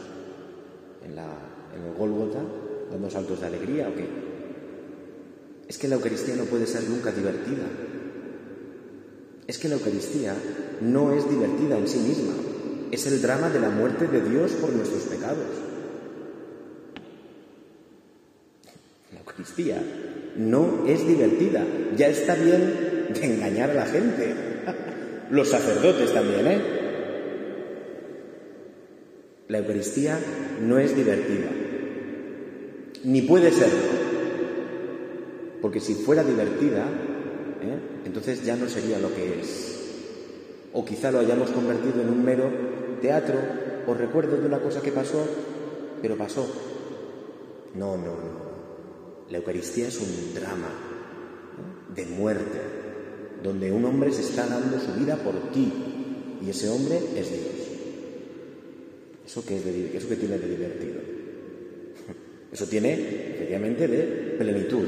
en, 1.03 1.11
el 1.11 1.93
Gólgota, 1.97 2.39
dando 2.91 3.09
saltos 3.09 3.41
de 3.41 3.47
alegría 3.47 3.89
o 3.89 3.95
qué. 3.95 4.07
Es 5.67 5.77
que 5.77 5.87
la 5.87 5.95
Eucaristía 5.95 6.35
no 6.35 6.45
puede 6.45 6.65
ser 6.65 6.83
nunca 6.89 7.11
divertida. 7.11 7.65
Es 9.47 9.59
que 9.59 9.69
la 9.69 9.75
Eucaristía 9.75 10.35
no 10.81 11.13
es 11.13 11.29
divertida 11.29 11.77
en 11.77 11.87
sí 11.87 11.99
misma. 11.99 12.33
Es 12.91 13.05
el 13.05 13.21
drama 13.21 13.49
de 13.49 13.59
la 13.59 13.69
muerte 13.69 14.07
de 14.07 14.27
Dios 14.27 14.53
por 14.53 14.71
nuestros 14.71 15.03
pecados. 15.03 15.47
La 19.13 19.19
Eucaristía 19.19 19.81
no 20.37 20.85
es 20.87 21.07
divertida. 21.07 21.63
Ya 21.95 22.07
está 22.07 22.35
bien 22.35 23.07
de 23.13 23.25
engañar 23.25 23.71
a 23.71 23.75
la 23.75 23.85
gente. 23.85 24.33
Los 25.31 25.49
sacerdotes 25.49 26.13
también, 26.13 26.47
¿eh? 26.47 26.61
La 29.47 29.59
Eucaristía 29.59 30.19
no 30.61 30.79
es 30.79 30.95
divertida. 30.95 31.47
Ni 33.03 33.21
puede 33.21 33.51
serlo. 33.51 34.05
Porque 35.61 35.79
si 35.79 35.93
fuera 35.93 36.23
divertida, 36.23 36.85
¿eh? 37.61 37.79
entonces 38.05 38.43
ya 38.43 38.55
no 38.55 38.67
sería 38.67 38.99
lo 38.99 39.13
que 39.13 39.39
es. 39.39 39.75
O 40.73 40.83
quizá 40.83 41.11
lo 41.11 41.19
hayamos 41.19 41.51
convertido 41.51 42.01
en 42.01 42.09
un 42.09 42.23
mero 42.23 42.49
teatro 43.01 43.35
o 43.87 43.93
recuerdo 43.93 44.37
de 44.37 44.47
una 44.47 44.59
cosa 44.59 44.81
que 44.81 44.91
pasó, 44.91 45.25
pero 46.01 46.17
pasó. 46.17 46.47
No, 47.75 47.97
no, 47.97 48.15
no. 48.15 48.44
La 49.29 49.37
Eucaristía 49.37 49.87
es 49.87 49.99
un 49.99 50.33
drama 50.35 50.69
de 51.95 52.05
muerte, 52.05 52.59
donde 53.43 53.71
un 53.71 53.85
hombre 53.85 54.11
se 54.11 54.21
está 54.21 54.45
dando 54.45 54.79
su 54.79 54.93
vida 54.99 55.15
por 55.17 55.51
ti 55.51 55.71
y 56.45 56.49
ese 56.49 56.69
hombre 56.69 56.97
es 57.15 57.29
Dios. 57.31 57.65
¿Eso 59.25 59.43
qué, 59.45 59.57
es 59.57 59.65
de, 59.65 59.97
eso 59.97 60.07
tiene 60.07 60.37
de 60.37 60.47
divertido? 60.47 61.01
Eso 62.51 62.67
tiene, 62.67 62.93
efectivamente, 63.33 63.87
de 63.87 64.35
plenitud, 64.37 64.87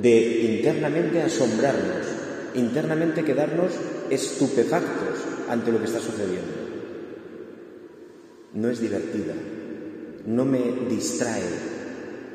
de 0.00 0.56
internamente 0.56 1.22
asombrarnos, 1.22 2.06
internamente 2.54 3.22
quedarnos 3.22 3.72
estupefactos 4.10 5.20
ante 5.48 5.70
lo 5.70 5.78
que 5.78 5.84
está 5.84 6.00
sucediendo. 6.00 6.52
No 8.54 8.70
es 8.70 8.80
divertida, 8.80 9.34
no 10.26 10.44
me 10.44 10.58
distrae, 10.88 11.42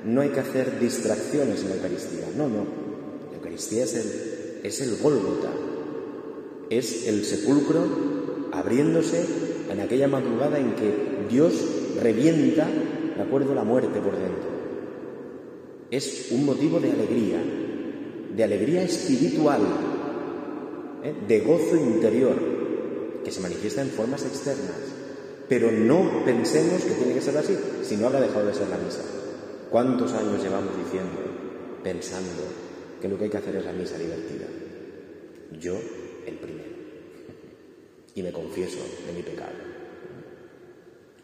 no 0.05 0.21
hay 0.21 0.29
que 0.29 0.39
hacer 0.39 0.79
distracciones 0.79 1.61
en 1.63 1.69
la 1.69 1.75
Eucaristía. 1.75 2.27
No, 2.37 2.47
no. 2.47 2.65
La 3.31 3.37
Eucaristía 3.37 3.83
es 3.83 3.95
el, 3.95 4.65
es 4.65 4.81
el 4.81 4.97
Gólgota. 5.01 5.49
Es 6.69 7.07
el 7.07 7.25
sepulcro 7.25 7.85
abriéndose 8.51 9.25
en 9.69 9.79
aquella 9.79 10.07
madrugada 10.07 10.59
en 10.59 10.75
que 10.75 10.93
Dios 11.29 11.53
revienta, 12.01 12.67
de 13.15 13.21
acuerdo, 13.21 13.55
la 13.55 13.63
muerte 13.63 13.99
por 13.99 14.13
dentro. 14.13 14.55
Es 15.89 16.27
un 16.31 16.45
motivo 16.45 16.79
de 16.79 16.91
alegría, 16.91 17.37
de 18.35 18.43
alegría 18.43 18.83
espiritual, 18.83 19.61
¿eh? 21.03 21.13
de 21.27 21.39
gozo 21.41 21.75
interior, 21.75 22.35
que 23.23 23.31
se 23.31 23.41
manifiesta 23.41 23.81
en 23.81 23.89
formas 23.89 24.23
externas. 24.23 24.75
Pero 25.47 25.71
no 25.71 26.23
pensemos 26.25 26.83
que 26.83 26.93
tiene 26.93 27.13
que 27.13 27.21
ser 27.21 27.37
así, 27.37 27.55
si 27.83 27.97
no 27.97 28.07
habrá 28.07 28.21
dejado 28.21 28.47
de 28.47 28.53
ser 28.53 28.67
la 28.67 28.77
misa. 28.77 29.01
¿Cuántos 29.75 30.13
años 30.13 30.41
llevamos 30.41 30.71
diciendo, 30.77 31.19
pensando 31.83 32.43
que 33.01 33.09
lo 33.09 33.17
que 33.17 33.25
hay 33.25 33.29
que 33.29 33.38
hacer 33.39 33.57
es 33.57 33.65
la 33.65 33.73
misa 33.73 33.97
divertida? 33.97 34.45
Yo, 35.59 35.77
el 36.25 36.35
primero. 36.35 36.71
Y 38.15 38.23
me 38.23 38.31
confieso 38.31 38.77
de 39.05 39.11
mi 39.11 39.21
pecado. 39.21 39.51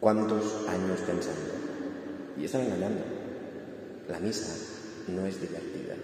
¿Cuántos 0.01 0.67
años 0.67 0.99
pensando? 0.99 1.49
Y 2.37 2.43
están 2.43 2.63
engañando. 2.63 3.03
La 4.09 4.19
misa 4.19 4.53
no 5.07 5.25
es 5.25 5.39
divertida. 5.39 5.95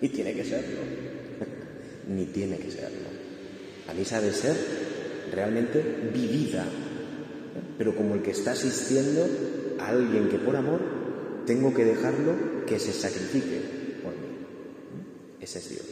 Y 0.00 0.08
tiene 0.08 0.34
que 0.34 0.44
serlo. 0.44 0.80
Ni 2.08 2.24
tiene 2.24 2.58
que 2.58 2.72
serlo. 2.72 3.06
La 3.86 3.94
misa 3.94 4.20
debe 4.20 4.34
ser 4.34 4.56
realmente 5.32 5.80
vivida. 6.12 6.64
Pero 7.78 7.94
como 7.94 8.16
el 8.16 8.22
que 8.22 8.32
está 8.32 8.50
asistiendo 8.50 9.24
a 9.78 9.90
alguien 9.90 10.28
que 10.28 10.38
por 10.38 10.56
amor 10.56 10.97
tengo 11.48 11.72
que 11.72 11.82
dejarlo 11.82 12.66
que 12.66 12.78
se 12.78 12.92
sacrifique 12.92 13.58
por 14.02 14.12
mí. 14.12 14.28
Ese 15.40 15.60
es 15.60 15.70
Dios. 15.70 15.86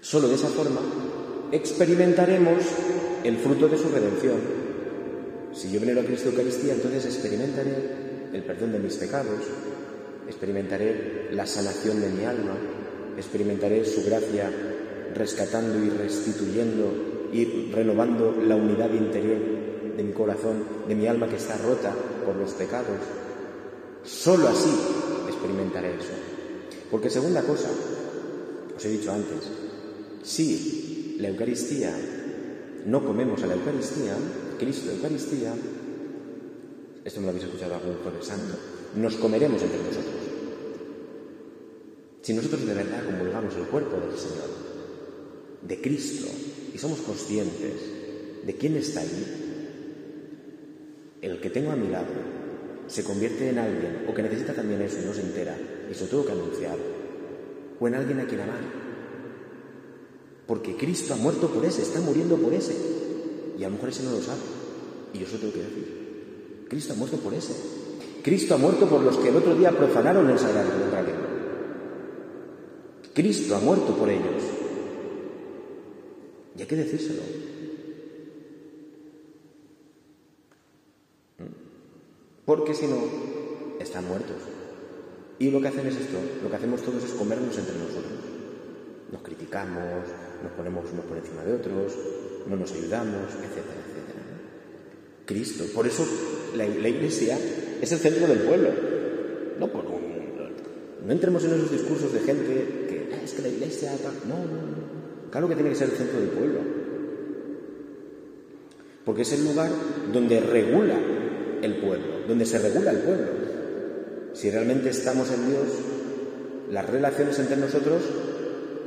Solo 0.00 0.28
de 0.28 0.36
esa 0.36 0.46
forma 0.46 0.80
experimentaremos 1.50 2.62
el 3.24 3.36
fruto 3.38 3.68
de 3.68 3.76
su 3.76 3.88
redención. 3.88 4.36
Si 5.52 5.72
yo 5.72 5.80
venero 5.80 6.02
a 6.02 6.04
Cristo 6.04 6.28
Eucaristía, 6.28 6.74
entonces 6.74 7.04
experimentaré 7.06 7.74
el 8.32 8.44
perdón 8.44 8.70
de 8.70 8.78
mis 8.78 8.94
pecados, 8.94 9.40
experimentaré 10.28 11.30
la 11.32 11.44
sanación 11.44 12.00
de 12.00 12.10
mi 12.10 12.24
alma, 12.24 12.54
experimentaré 13.16 13.84
su 13.84 14.04
gracia 14.04 14.52
rescatando 15.16 15.84
y 15.84 15.90
restituyendo 15.90 17.28
y 17.32 17.72
renovando 17.72 18.40
la 18.40 18.54
unidad 18.54 18.92
interior 18.92 19.40
de 19.96 20.02
mi 20.04 20.12
corazón, 20.12 20.62
de 20.86 20.94
mi 20.94 21.08
alma 21.08 21.28
que 21.28 21.36
está 21.36 21.56
rota 21.58 21.92
por 22.24 22.36
los 22.36 22.52
pecados. 22.52 22.98
Solo 24.04 24.48
así 24.48 24.70
experimentaré 25.28 25.94
eso. 25.94 26.14
Porque 26.90 27.10
segunda 27.10 27.42
cosa, 27.42 27.68
os 28.76 28.84
he 28.84 28.88
dicho 28.88 29.12
antes, 29.12 29.44
si 30.22 31.16
la 31.20 31.28
Eucaristía, 31.28 31.94
no 32.86 33.04
comemos 33.04 33.42
a 33.42 33.46
la 33.46 33.54
Eucaristía, 33.54 34.16
Cristo 34.58 34.90
Eucaristía, 34.90 35.54
Esto 37.04 37.20
me 37.20 37.26
lo 37.26 37.30
habéis 37.30 37.46
escuchado 37.46 37.74
algún 37.74 37.96
jueves 38.02 38.26
santo. 38.26 38.54
Nos 38.96 39.14
comeremos 39.16 39.62
entre 39.62 39.78
nosotros. 39.78 40.14
Si 42.20 42.34
nosotros 42.34 42.66
de 42.66 42.74
verdad 42.74 43.04
comulgamos 43.06 43.56
el 43.56 43.64
cuerpo 43.64 43.96
del 43.96 44.18
Señor, 44.18 44.50
de 45.62 45.80
Cristo, 45.80 46.26
y 46.74 46.76
somos 46.76 47.00
conscientes 47.00 47.72
de 48.44 48.54
quién 48.56 48.76
está 48.76 49.00
ahí, 49.00 49.48
el 51.22 51.40
que 51.40 51.50
tengo 51.50 51.72
a 51.72 51.76
mi 51.76 51.88
lado 51.88 52.37
se 52.88 53.04
convierte 53.04 53.50
en 53.50 53.58
alguien 53.58 54.06
o 54.08 54.14
que 54.14 54.22
necesita 54.22 54.54
también 54.54 54.82
eso 54.82 54.98
y 55.00 55.04
no 55.04 55.14
se 55.14 55.20
entera, 55.20 55.56
y 55.88 55.92
eso 55.92 56.06
tengo 56.06 56.24
que 56.24 56.32
anunciar, 56.32 56.76
o 57.78 57.88
en 57.88 57.94
alguien 57.94 58.20
a 58.20 58.26
quien 58.26 58.40
amar. 58.40 58.60
Porque 60.46 60.76
Cristo 60.76 61.14
ha 61.14 61.16
muerto 61.16 61.48
por 61.48 61.64
ese, 61.64 61.82
está 61.82 62.00
muriendo 62.00 62.36
por 62.36 62.52
ese, 62.52 62.74
y 63.58 63.62
a 63.62 63.68
lo 63.68 63.74
mejor 63.74 63.90
ese 63.90 64.02
no 64.02 64.12
lo 64.12 64.22
sabe, 64.22 64.40
y 65.12 65.18
yo 65.18 65.26
eso 65.26 65.36
tengo 65.36 65.52
que 65.52 65.60
decir. 65.60 66.66
Cristo 66.68 66.92
ha 66.94 66.96
muerto 66.96 67.16
por 67.18 67.34
ese. 67.34 67.54
Cristo 68.22 68.54
ha 68.54 68.58
muerto 68.58 68.86
por 68.88 69.02
los 69.02 69.16
que 69.18 69.28
el 69.28 69.36
otro 69.36 69.54
día 69.54 69.70
profanaron 69.70 70.28
el 70.28 70.38
sagrario 70.38 70.72
contrario. 70.72 71.14
Cristo 73.14 73.56
ha 73.56 73.60
muerto 73.60 73.96
por 73.96 74.08
ellos. 74.08 74.42
Y 76.56 76.60
hay 76.60 76.66
que 76.66 76.76
decírselo. 76.76 77.22
Porque 82.48 82.72
si 82.72 82.86
no, 82.86 82.96
están 83.78 84.08
muertos. 84.08 84.38
Y 85.38 85.50
lo 85.50 85.60
que 85.60 85.68
hacen 85.68 85.86
es 85.86 85.96
esto, 85.96 86.16
lo 86.42 86.48
que 86.48 86.56
hacemos 86.56 86.80
todos 86.80 87.04
es 87.04 87.10
comernos 87.10 87.58
entre 87.58 87.76
nosotros. 87.76 88.24
Nos 89.12 89.20
criticamos, 89.20 90.08
nos 90.42 90.52
ponemos 90.52 90.90
unos 90.90 91.04
por 91.04 91.18
encima 91.18 91.44
de 91.44 91.52
otros, 91.52 91.92
no 92.46 92.56
nos 92.56 92.72
ayudamos, 92.72 93.34
etcétera, 93.34 93.84
etcétera. 93.84 94.24
Cristo, 95.26 95.64
por 95.74 95.86
eso 95.86 96.06
la, 96.56 96.64
iglesia 96.64 97.38
es 97.82 97.92
el 97.92 97.98
centro 97.98 98.26
del 98.26 98.38
pueblo. 98.38 98.70
No 99.60 99.68
por 99.68 99.84
un, 99.84 101.06
no 101.06 101.12
entremos 101.12 101.44
en 101.44 101.52
esos 101.52 101.70
discursos 101.70 102.14
de 102.14 102.20
gente 102.20 102.86
que 102.88 103.10
ah, 103.12 103.22
es 103.22 103.34
que 103.34 103.42
la 103.42 103.48
iglesia 103.48 103.92
no, 104.26 104.36
no, 104.36 104.44
no. 104.46 105.30
Claro 105.30 105.50
que 105.50 105.54
tiene 105.54 105.68
que 105.68 105.76
ser 105.76 105.90
el 105.90 105.96
centro 105.96 106.18
del 106.18 106.30
pueblo. 106.30 106.60
Porque 109.04 109.20
es 109.20 109.32
el 109.34 109.44
lugar 109.44 109.70
donde 110.14 110.40
regula 110.40 110.98
el 111.60 111.76
pueblo, 111.76 112.17
donde 112.28 112.44
se 112.44 112.58
regula 112.58 112.90
el 112.90 112.98
pueblo. 112.98 113.26
Si 114.34 114.50
realmente 114.50 114.90
estamos 114.90 115.30
en 115.32 115.48
Dios, 115.48 115.66
las 116.70 116.88
relaciones 116.88 117.38
entre 117.38 117.56
nosotros 117.56 118.02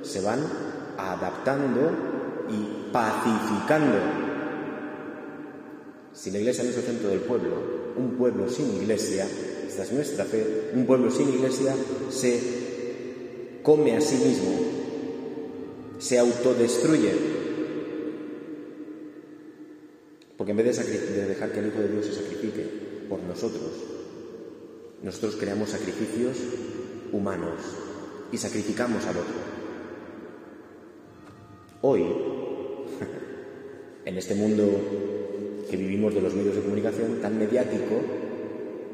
se 0.03 0.21
van 0.21 0.39
adaptando 0.97 1.91
y 2.49 2.91
pacificando. 2.93 3.97
Si 6.13 6.29
la 6.29 6.37
iglesia 6.37 6.63
no 6.63 6.69
es 6.69 6.77
el 6.77 6.83
centro 6.83 7.09
del 7.09 7.21
pueblo, 7.21 7.55
un 7.97 8.11
pueblo 8.11 8.47
sin 8.47 8.75
iglesia, 8.75 9.25
esta 9.67 9.83
es 9.83 9.91
nuestra 9.91 10.25
fe, 10.25 10.69
un 10.75 10.85
pueblo 10.85 11.09
sin 11.09 11.29
iglesia 11.29 11.73
se 12.11 12.39
come 13.63 13.97
a 13.97 14.01
sí 14.01 14.23
mismo, 14.23 14.51
se 15.97 16.19
autodestruye. 16.19 17.11
Porque 20.37 20.51
en 20.51 20.57
vez 20.57 20.77
de, 20.77 21.27
dejar 21.27 21.51
que 21.51 21.59
el 21.59 21.67
Hijo 21.67 21.79
de 21.79 21.87
Dios 21.87 22.05
se 22.05 22.13
sacrifique 22.13 22.90
por 23.11 23.21
nosotros, 23.23 23.71
nosotros 25.03 25.35
creamos 25.35 25.71
sacrificios 25.71 26.37
humanos 27.11 27.59
y 28.31 28.37
sacrificamos 28.37 29.05
al 29.05 29.17
otro. 29.17 29.35
Hoy, 31.81 32.03
en 34.05 34.17
este 34.17 34.33
mundo 34.33 34.63
que 35.69 35.75
vivimos 35.75 36.15
de 36.15 36.21
los 36.21 36.33
medios 36.33 36.55
de 36.55 36.61
comunicación 36.61 37.19
tan 37.21 37.37
mediático, 37.37 37.99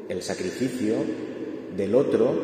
el 0.08 0.20
sacrificio 0.20 0.96
del 1.76 1.94
otro 1.94 2.34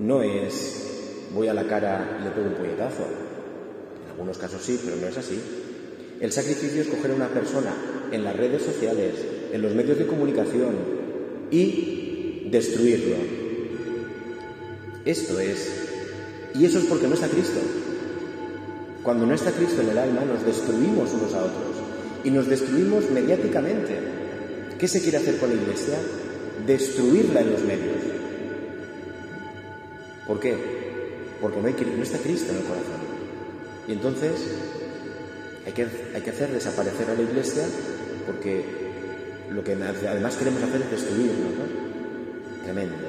no 0.00 0.20
es 0.20 1.28
voy 1.32 1.46
a 1.46 1.54
la 1.54 1.68
cara 1.68 2.18
y 2.20 2.24
le 2.24 2.30
pego 2.30 2.48
un 2.48 2.54
puñetazo. 2.54 3.04
En 4.02 4.10
algunos 4.10 4.36
casos 4.36 4.60
sí, 4.60 4.80
pero 4.84 4.96
no 4.96 5.06
es 5.06 5.16
así. 5.16 5.40
El 6.20 6.32
sacrificio 6.32 6.82
es 6.82 6.88
coger 6.88 7.12
a 7.12 7.14
una 7.14 7.28
persona 7.28 7.72
en 8.10 8.24
las 8.24 8.34
redes 8.34 8.62
sociales, 8.62 9.14
en 9.52 9.62
los 9.62 9.74
medios 9.74 9.98
de 9.98 10.06
comunicación 10.06 10.74
y 11.50 12.48
destruirlo. 12.50 13.16
Esto 15.04 15.40
es. 15.40 15.68
Y 16.54 16.64
eso 16.64 16.78
es 16.78 16.84
porque 16.84 17.06
no 17.06 17.14
está 17.14 17.28
Cristo. 17.28 17.60
Cuando 19.02 19.26
no 19.26 19.34
está 19.34 19.50
Cristo 19.52 19.80
en 19.82 19.90
el 19.90 19.98
alma, 19.98 20.24
nos 20.24 20.44
destruimos 20.44 21.12
unos 21.12 21.34
a 21.34 21.44
otros 21.44 21.76
y 22.24 22.30
nos 22.30 22.48
destruimos 22.48 23.10
mediáticamente. 23.10 23.96
¿Qué 24.78 24.88
se 24.88 25.00
quiere 25.00 25.18
hacer 25.18 25.38
con 25.38 25.50
la 25.50 25.56
Iglesia? 25.62 25.96
Destruirla 26.66 27.40
en 27.40 27.52
los 27.52 27.62
medios. 27.62 27.96
¿Por 30.26 30.38
qué? 30.38 30.54
Porque 31.40 31.60
no, 31.60 31.66
hay, 31.66 31.74
no 31.96 32.02
está 32.02 32.18
Cristo 32.18 32.52
en 32.52 32.58
el 32.58 32.64
corazón. 32.64 33.00
Y 33.88 33.92
entonces 33.92 34.32
hay 35.66 35.72
que, 35.72 35.86
hay 36.14 36.20
que 36.20 36.30
hacer 36.30 36.50
desaparecer 36.50 37.10
a 37.10 37.14
la 37.14 37.22
Iglesia 37.22 37.64
porque 38.26 38.89
lo 39.50 39.64
que 39.64 39.72
además 39.72 40.36
queremos 40.36 40.62
hacer 40.62 40.82
es 40.82 40.90
destruirlo, 40.90 41.50
¿no? 41.50 42.62
Tremendo. 42.64 42.94
¿eh? 42.94 43.00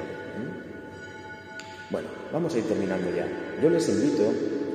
Bueno, 1.90 2.08
vamos 2.32 2.54
a 2.54 2.58
ir 2.58 2.64
terminando 2.64 3.08
ya. 3.14 3.26
Yo 3.62 3.70
les 3.70 3.88
invito 3.88 4.32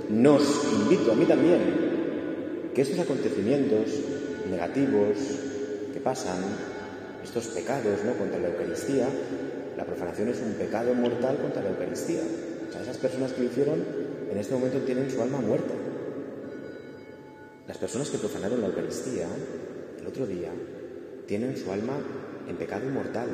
nos 0.10 0.74
invito 0.74 1.12
a 1.12 1.16
mí 1.16 1.26
también 1.26 2.72
que 2.74 2.82
estos 2.82 3.00
acontecimientos 3.00 3.90
negativos 4.50 5.18
que 5.94 6.00
pasan, 6.00 6.40
estos 7.24 7.48
pecados 7.48 8.04
¿no? 8.06 8.14
contra 8.14 8.40
la 8.40 8.48
Eucaristía, 8.48 9.08
la 9.76 9.84
profanación 9.84 10.30
es 10.30 10.40
un 10.40 10.54
pecado 10.54 10.94
mortal 10.94 11.38
contra 11.42 11.62
la 11.62 11.70
Eucaristía. 11.70 12.22
O 12.70 12.72
sea, 12.72 12.82
esas 12.82 12.98
personas 12.98 13.34
que 13.34 13.44
lo 13.44 13.50
hicieron 13.50 13.84
en 14.32 14.38
este 14.38 14.54
momento 14.54 14.80
tienen 14.80 15.12
su 15.12 15.22
alma 15.22 15.40
muerta. 15.40 15.74
Las 17.68 17.78
personas 17.78 18.10
que 18.10 18.18
profanaron 18.18 18.62
la 18.62 18.68
Eucaristía 18.68 19.28
el 20.00 20.08
otro 20.08 20.26
día 20.26 20.52
tienen 21.28 21.58
su 21.58 21.72
alma 21.72 22.00
en 22.48 22.56
pecado 22.56 22.90
mortal. 22.90 23.30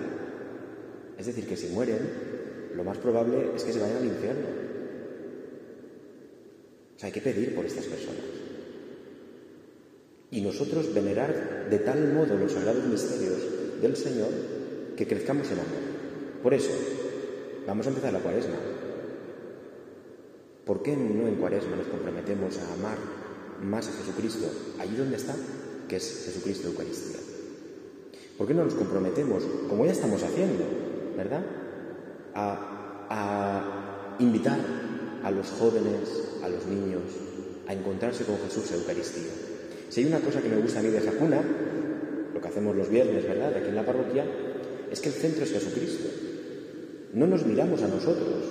Es 1.18 1.26
decir, 1.28 1.48
que 1.48 1.56
si 1.56 1.68
mueren, 1.68 2.00
lo 2.76 2.84
más 2.84 2.98
probable 2.98 3.52
es 3.56 3.64
que 3.64 3.74
se 3.74 3.80
vayan 3.80 3.98
al 3.98 4.06
infierno 4.06 4.64
hay 7.04 7.12
que 7.12 7.22
pedir 7.22 7.54
por 7.54 7.66
estas 7.66 7.86
personas. 7.86 8.24
Y 10.32 10.42
nosotros 10.42 10.94
venerar 10.94 11.68
de 11.70 11.80
tal 11.80 12.14
modo 12.14 12.38
los 12.38 12.54
sagrados 12.54 12.86
misterios 12.86 13.82
del 13.82 13.96
Señor 13.96 14.30
que 14.96 15.06
crezcamos 15.06 15.48
en 15.48 15.60
amor. 15.60 15.84
Por 16.42 16.54
eso, 16.54 16.72
vamos 17.68 17.86
a 17.86 17.90
empezar 17.90 18.14
la 18.14 18.20
cuaresma. 18.20 18.56
¿Por 20.66 20.82
qué 20.82 20.96
no 20.96 21.28
en 21.28 21.36
cuaresma 21.36 21.76
nos 21.76 21.88
comprometemos 21.88 22.58
a 22.58 22.74
amar 22.74 22.98
más 23.62 23.88
a 23.90 23.92
Jesucristo 23.92 24.50
allí 24.80 24.96
donde 24.96 25.18
está, 25.18 25.36
que 25.90 25.98
es 25.98 26.24
Jesucristo 26.26 26.70
Eucaristía? 26.70 27.20
¿Por 28.38 28.48
qué 28.48 28.54
no 28.54 28.64
nos 28.64 28.74
comprometemos, 28.74 29.44
como 29.70 29.86
ya 29.86 29.92
estamos 29.92 30.24
haciendo, 30.24 30.64
¿verdad? 31.16 31.44
A, 32.36 34.16
invitar 34.20 34.60
a 35.24 35.32
los 35.32 35.50
jóvenes, 35.50 36.40
a 36.44 36.50
los 36.50 36.66
niños, 36.66 37.02
a 37.68 37.74
encontrarse 37.74 38.26
con 38.26 38.38
Jesús 38.38 38.72
en 38.72 38.80
Eucaristía. 38.80 39.32
Si 39.90 40.02
hay 40.02 40.08
una 40.08 40.20
cosa 40.20 40.42
que 40.42 40.50
me 40.50 40.58
gusta 40.58 40.80
a 40.80 40.84
mí 40.84 40.90
de 40.90 41.02
Jacuna, 41.02 41.42
lo 42.34 42.42
que 42.42 42.48
hacemos 42.48 42.76
los 42.76 42.90
viernes, 42.90 43.24
¿verdad?, 43.28 43.56
aquí 43.56 43.70
en 43.70 43.76
la 43.76 43.86
parroquia, 43.86 44.26
es 44.92 45.00
que 45.00 45.10
el 45.10 45.16
centro 45.16 45.44
es 45.44 45.52
Jesucristo. 45.52 46.10
No 47.14 47.28
nos 47.28 47.46
miramos 47.46 47.82
a 47.82 47.88
nosotros, 47.88 48.46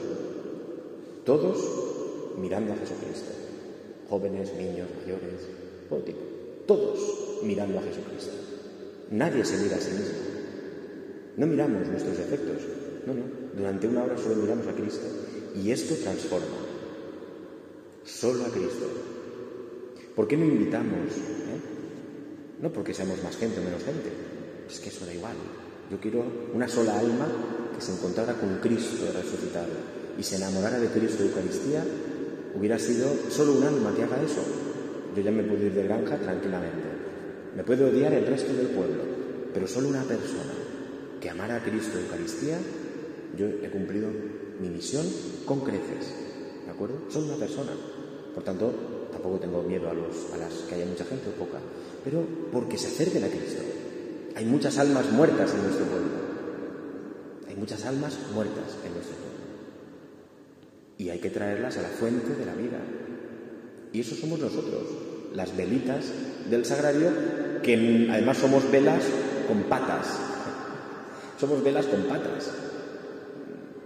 todos 1.25 1.59
mirando 2.39 2.73
a 2.73 2.77
Jesucristo. 2.77 3.31
Jóvenes, 4.09 4.53
niños, 4.55 4.89
mayores, 5.01 5.49
todo 5.89 6.01
tipo. 6.01 6.21
Todos 6.67 7.43
mirando 7.43 7.79
a 7.79 7.83
Jesucristo. 7.83 8.52
Nadie 9.13 9.45
se 9.45 9.59
mira 9.59 9.77
a 9.77 9.81
sí 9.81 9.91
mismo. 9.91 10.19
No 11.37 11.47
miramos 11.47 11.87
nuestros 11.87 12.17
defectos. 12.17 12.63
No, 13.07 13.13
no. 13.13 13.23
Durante 13.55 13.87
una 13.87 14.05
hora 14.05 14.17
solo 14.17 14.37
miramos 14.37 14.67
a 14.67 14.73
Cristo. 14.73 15.07
Y 15.55 15.71
esto 15.71 15.95
transforma. 15.97 16.57
Solo 18.05 18.47
a 18.47 18.49
Cristo. 18.49 18.89
¿Por 20.17 20.27
qué 20.27 20.39
no 20.39 20.47
invitamos? 20.47 21.13
Eh? 21.13 21.61
No 22.63 22.73
porque 22.73 22.95
seamos 22.95 23.23
más 23.23 23.37
gente 23.37 23.61
o 23.61 23.63
menos 23.63 23.85
gente. 23.85 24.11
Es 24.67 24.81
que 24.81 24.89
eso 24.89 25.05
da 25.05 25.13
igual. 25.13 25.37
Yo 25.91 26.01
quiero 26.01 26.25
una 26.55 26.67
sola 26.67 26.99
alma 26.99 27.27
que 27.75 27.85
se 27.85 27.93
encontrara 27.93 28.33
con 28.33 28.61
Cristo 28.61 29.13
resucitado 29.15 29.73
y 30.19 30.23
se 30.23 30.37
enamorara 30.37 30.79
de 30.79 30.89
Cristo 30.89 31.23
Eucaristía. 31.23 31.85
Hubiera 32.55 32.79
sido 32.79 33.15
solo 33.29 33.59
un 33.59 33.65
alma 33.65 33.95
que 33.95 34.05
haga 34.05 34.23
eso. 34.23 34.43
Yo 35.15 35.23
ya 35.23 35.31
me 35.31 35.43
puedo 35.43 35.67
ir 35.67 35.75
de 35.75 35.83
granja 35.83 36.17
tranquilamente. 36.17 37.02
Me 37.57 37.65
puede 37.65 37.85
odiar 37.85 38.13
el 38.15 38.27
resto 38.27 38.53
del 38.53 38.69
pueblo, 38.69 39.03
pero 39.53 39.67
solo 39.67 39.89
una 39.89 40.03
persona 40.03 40.53
que 41.21 41.31
amara 41.31 41.57
a 41.57 41.63
Cristo 41.63 41.99
de 41.99 42.05
Eucaristía, 42.05 42.59
yo 43.37 43.47
he 43.47 43.71
cumplido 43.71 44.09
mi 44.61 44.69
misión 44.69 45.07
con 45.45 45.61
creces. 45.61 46.15
¿De 46.65 46.71
acuerdo? 46.71 47.03
Soy 47.09 47.25
una 47.25 47.37
persona. 47.37 47.73
Por 48.35 48.43
tanto, 48.43 48.73
tampoco 49.13 49.39
tengo 49.39 49.63
miedo 49.63 49.91
a, 49.91 49.95
los, 49.95 50.33
a 50.33 50.39
las 50.39 50.53
que 50.69 50.75
haya 50.75 50.87
mucha 50.87 51.05
gente 51.05 51.29
o 51.29 51.33
poca. 51.33 51.59
Pero 52.05 52.25
porque 52.51 52.79
se 52.79 52.89
acerquen 52.89 53.25
a 53.25 53.29
Cristo. 53.29 53.63
Hay 54.35 54.45
muchas 54.47 54.79
almas 54.79 55.11
muertas 55.13 55.53
en 55.55 55.63
nuestro 55.63 55.85
pueblo. 55.87 56.11
Hay 57.49 57.57
muchas 57.57 57.85
almas 57.85 58.19
muertas 58.33 58.77
en 58.87 58.95
nuestro 58.95 59.17
pueblo. 59.17 59.33
Y 60.99 61.11
hay 61.11 61.19
que 61.19 61.31
traerlas 61.31 61.77
a 61.77 61.83
la 61.83 61.89
fuente 61.89 62.35
de 62.35 62.47
la 62.47 62.55
vida. 62.55 62.79
Y 63.93 64.01
eso 64.01 64.15
somos 64.15 64.39
nosotros, 64.39 64.83
las 65.35 65.55
velitas 65.55 66.07
del 66.49 66.65
sagrario, 66.65 67.11
que 67.63 68.09
además 68.11 68.39
somos 68.39 68.71
velas 68.71 69.05
con 69.47 69.63
patas. 69.65 70.21
Somos 71.39 71.63
velas 71.63 71.87
con 71.87 72.03
patas. 72.03 72.53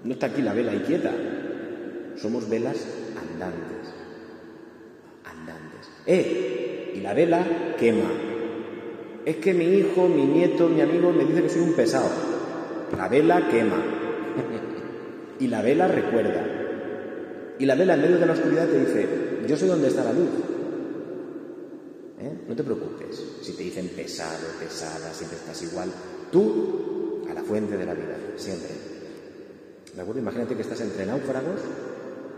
No 0.05 0.13
está 0.13 0.27
aquí 0.27 0.43
la 0.43 0.55
vela 0.55 0.75
inquieta. 0.75 1.13
Somos 2.17 2.49
velas 2.49 2.77
andantes. 3.17 3.95
Andantes. 5.25 5.91
¡Eh! 6.07 6.93
Y 6.95 7.01
la 7.01 7.15
vela 7.15 7.45
quema. 7.79 8.11
Es 9.25 9.37
que 9.37 9.53
mi 9.53 9.65
hijo, 9.65 10.09
mi 10.09 10.25
nieto, 10.25 10.69
mi 10.69 10.81
amigo 10.81 11.13
me 11.13 11.25
dice 11.25 11.43
que 11.43 11.49
soy 11.49 11.63
un 11.63 11.75
pesado. 11.75 12.11
La 12.97 13.09
vela 13.09 13.49
quema. 13.49 13.77
y 15.41 15.49
la 15.49 15.63
vela 15.63 15.89
recuerda. 15.89 16.45
Y 17.59 17.67
la 17.67 17.75
vela 17.75 17.95
en 17.95 18.03
medio 18.03 18.19
de 18.19 18.27
la 18.27 18.33
oscuridad 18.33 18.69
te 18.69 18.79
dice, 18.79 19.09
yo 19.47 19.57
sé 19.57 19.67
dónde 19.67 19.89
está 19.89 20.05
la 20.05 20.13
luz. 20.13 20.29
¿Eh? 22.27 22.33
No 22.49 22.57
te 22.57 22.65
preocupes 22.65 23.23
si 23.41 23.53
te 23.53 23.63
dicen 23.63 23.89
pesado, 23.95 24.49
pesada, 24.59 25.13
siempre 25.13 25.39
estás 25.39 25.63
igual. 25.63 25.89
Tú 26.33 27.23
a 27.31 27.35
la 27.35 27.43
fuente 27.43 27.77
de 27.77 27.87
la 27.87 27.95
vida, 27.95 28.17
siempre. 28.37 28.71
¿De 29.95 30.03
acuerdo? 30.03 30.21
Imagínate 30.21 30.57
que 30.57 30.63
estás 30.63 30.81
entre 30.81 31.07
náufragos, 31.07 31.61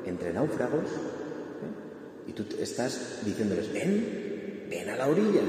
entre 0.05 0.33
náufragos, 0.33 0.85
¿eh? 0.85 2.29
y 2.29 2.33
tú 2.33 2.45
estás 2.61 3.21
diciéndoles, 3.25 3.73
ven, 3.73 4.67
ven 4.69 4.89
a 4.91 4.97
la 4.97 5.09
orilla, 5.09 5.41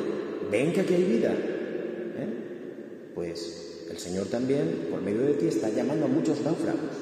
ven 0.50 0.72
que 0.72 0.82
aquí 0.82 0.94
hay 0.94 1.04
vida. 1.04 1.32
¿eh? 1.32 3.12
Pues 3.14 3.88
el 3.92 3.98
Señor 3.98 4.28
también, 4.28 4.88
por 4.90 5.02
medio 5.02 5.22
de 5.22 5.34
ti, 5.34 5.48
está 5.48 5.70
llamando 5.70 6.06
a 6.06 6.10
muchos 6.10 6.40
náufragos. 6.42 6.96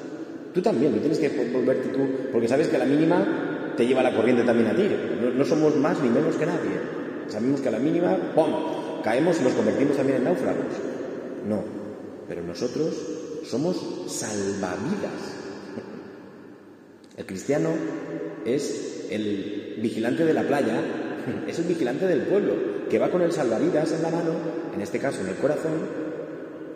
Tú 0.52 0.60
también, 0.60 0.92
no 0.92 1.00
tienes 1.00 1.18
que 1.18 1.28
volverte 1.52 1.90
tú, 1.90 2.00
porque 2.32 2.48
sabes 2.48 2.66
que 2.66 2.78
la 2.78 2.84
mínima 2.84 3.74
te 3.76 3.86
lleva 3.86 4.02
la 4.02 4.14
corriente 4.14 4.42
también 4.42 4.70
a 4.70 4.74
ti. 4.74 4.88
No, 5.36 5.44
somos 5.44 5.76
más 5.76 6.02
ni 6.02 6.08
menos 6.08 6.34
que 6.34 6.46
nadie. 6.46 6.97
Sabemos 7.28 7.60
que 7.60 7.68
a 7.68 7.72
la 7.72 7.78
mínima, 7.78 8.16
¡pum!, 8.34 9.02
caemos 9.02 9.40
y 9.40 9.44
nos 9.44 9.52
convertimos 9.52 9.96
también 9.96 10.18
en 10.18 10.24
náufragos. 10.24 10.74
No, 11.48 11.62
pero 12.26 12.42
nosotros 12.42 12.94
somos 13.44 14.04
salvavidas. 14.08 15.38
El 17.16 17.26
cristiano 17.26 17.70
es 18.44 19.06
el 19.10 19.78
vigilante 19.82 20.24
de 20.24 20.34
la 20.34 20.42
playa, 20.42 20.80
es 21.48 21.58
el 21.58 21.64
vigilante 21.64 22.06
del 22.06 22.22
pueblo, 22.22 22.88
que 22.88 22.98
va 22.98 23.10
con 23.10 23.22
el 23.22 23.32
salvavidas 23.32 23.92
en 23.92 24.02
la 24.02 24.10
mano, 24.10 24.32
en 24.74 24.80
este 24.80 24.98
caso 24.98 25.20
en 25.20 25.28
el 25.28 25.36
corazón, 25.36 26.08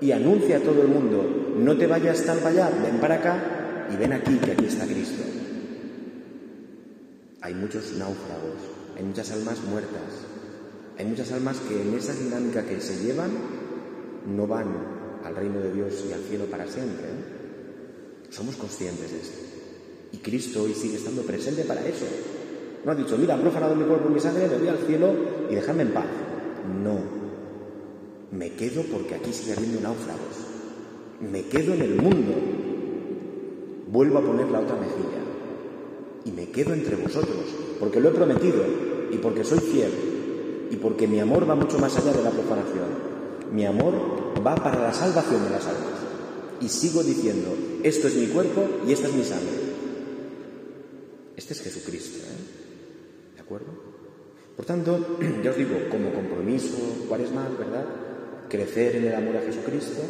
y 0.01 0.11
anuncia 0.11 0.57
a 0.57 0.61
todo 0.61 0.83
el 0.83 0.89
mundo, 0.89 1.55
no 1.57 1.77
te 1.77 1.87
vayas 1.87 2.25
tan 2.25 2.45
allá, 2.45 2.71
ven 2.83 2.99
para 2.99 3.17
acá, 3.17 3.87
y 3.93 3.97
ven 3.97 4.13
aquí 4.13 4.37
que 4.39 4.53
aquí 4.53 4.67
está 4.67 4.85
Cristo. 4.85 5.23
Hay 7.41 7.55
muchos 7.55 7.93
náufragos, 7.93 8.59
hay 8.97 9.05
muchas 9.05 9.31
almas 9.33 9.61
muertas, 9.63 10.27
hay 10.99 11.07
muchas 11.07 11.33
almas 11.33 11.59
que 11.61 11.81
en 11.81 11.95
esa 11.95 12.13
dinámica 12.15 12.65
que 12.65 12.81
se 12.81 13.03
llevan 13.03 13.31
no 14.27 14.47
van 14.47 14.67
al 15.25 15.35
reino 15.35 15.61
de 15.61 15.73
Dios 15.73 16.05
y 16.09 16.13
al 16.13 16.21
cielo 16.21 16.45
para 16.47 16.67
siempre. 16.67 17.07
¿eh? 17.07 18.31
Somos 18.31 18.57
conscientes 18.57 19.11
de 19.11 19.21
esto. 19.21 19.39
Y 20.13 20.19
Cristo 20.19 20.63
hoy 20.63 20.75
sigue 20.75 20.97
estando 20.97 21.23
presente 21.23 21.65
para 21.65 21.87
eso. 21.87 22.05
No 22.85 22.93
ha 22.93 22.95
dicho, 22.95 23.17
mira, 23.17 23.35
han 23.35 23.41
profanado 23.41 23.75
mi 23.75 23.85
cuerpo 23.85 24.09
y 24.11 24.15
mi 24.15 24.21
sangre, 24.21 24.49
me 24.49 24.59
voy 24.59 24.69
al 24.69 24.79
cielo 24.87 25.15
y 25.51 25.55
dejadme 25.55 25.83
en 25.83 25.93
paz. 25.93 26.07
No. 26.83 26.99
Me 28.31 28.53
quedo 28.53 28.83
porque 28.83 29.15
aquí 29.15 29.33
sigue 29.33 29.55
habiendo 29.55 29.81
náufragos. 29.81 30.37
Me 31.21 31.45
quedo 31.45 31.75
en 31.75 31.83
el 31.83 31.95
mundo 31.97 32.35
vuelvo 33.89 34.19
a 34.19 34.23
poner 34.23 34.49
la 34.51 34.61
otra 34.61 34.77
mejilla 34.77 35.23
y 36.25 36.31
me 36.33 36.51
quedo 36.51 36.73
entre 36.73 36.97
vosotros, 36.97 37.45
porque 37.79 38.01
lo 38.01 38.09
he 38.09 38.13
prometido 38.13 38.65
y 39.11 39.19
porque 39.19 39.45
soy 39.45 39.59
fiel 39.59 39.91
y 40.73 40.77
porque 40.77 41.07
mi 41.07 41.21
amor 41.21 41.49
va 41.49 41.55
mucho 41.55 41.79
más 41.79 41.95
allá 41.99 42.15
de 42.15 42.25
la 42.25 42.31
profanación. 42.31 42.89
Mi 43.53 43.67
amor 43.67 43.93
va 44.45 44.55
para 44.55 44.81
la 44.81 44.95
salvación 44.95 45.45
de 45.45 45.51
las 45.51 45.67
almas. 45.67 46.01
Y 46.63 46.69
sigo 46.71 47.03
diciendo, 47.03 47.55
esto 47.83 48.09
es 48.09 48.17
mi 48.17 48.29
cuerpo 48.29 48.67
y 48.89 48.93
esta 48.93 49.09
es 49.09 49.15
mi 49.15 49.23
sangre. 49.23 49.53
Este 51.37 51.53
es 51.53 51.61
Jesucristo, 51.61 52.21
¿eh? 52.21 53.35
¿De 53.35 53.41
acuerdo? 53.43 53.67
Por 54.57 54.65
tanto, 54.65 55.19
ya 55.45 55.51
os 55.51 55.57
digo, 55.59 55.77
como 55.91 56.11
compromiso, 56.15 56.79
¿cuál 57.07 57.21
es 57.21 57.31
más, 57.33 57.57
verdad? 57.59 57.85
Crecer 58.49 58.97
en 58.97 59.09
el 59.09 59.15
amor 59.15 59.37
a 59.37 59.43
Jesucristo, 59.43 60.01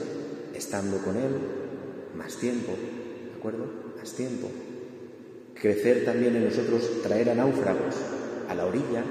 estando 0.55 0.99
con 0.99 1.17
Él 1.17 1.33
más 2.17 2.37
tiempo, 2.37 2.73
acuerdo? 3.37 3.67
Más 3.99 4.13
tiempo. 4.13 4.49
Crecer 5.61 6.05
también 6.05 6.37
en 6.37 6.45
nosotros, 6.45 7.03
traer 7.03 7.31
a 7.31 7.35
náufragos 7.35 7.97
a 8.49 8.55
la 8.55 8.67
orilla, 8.67 9.03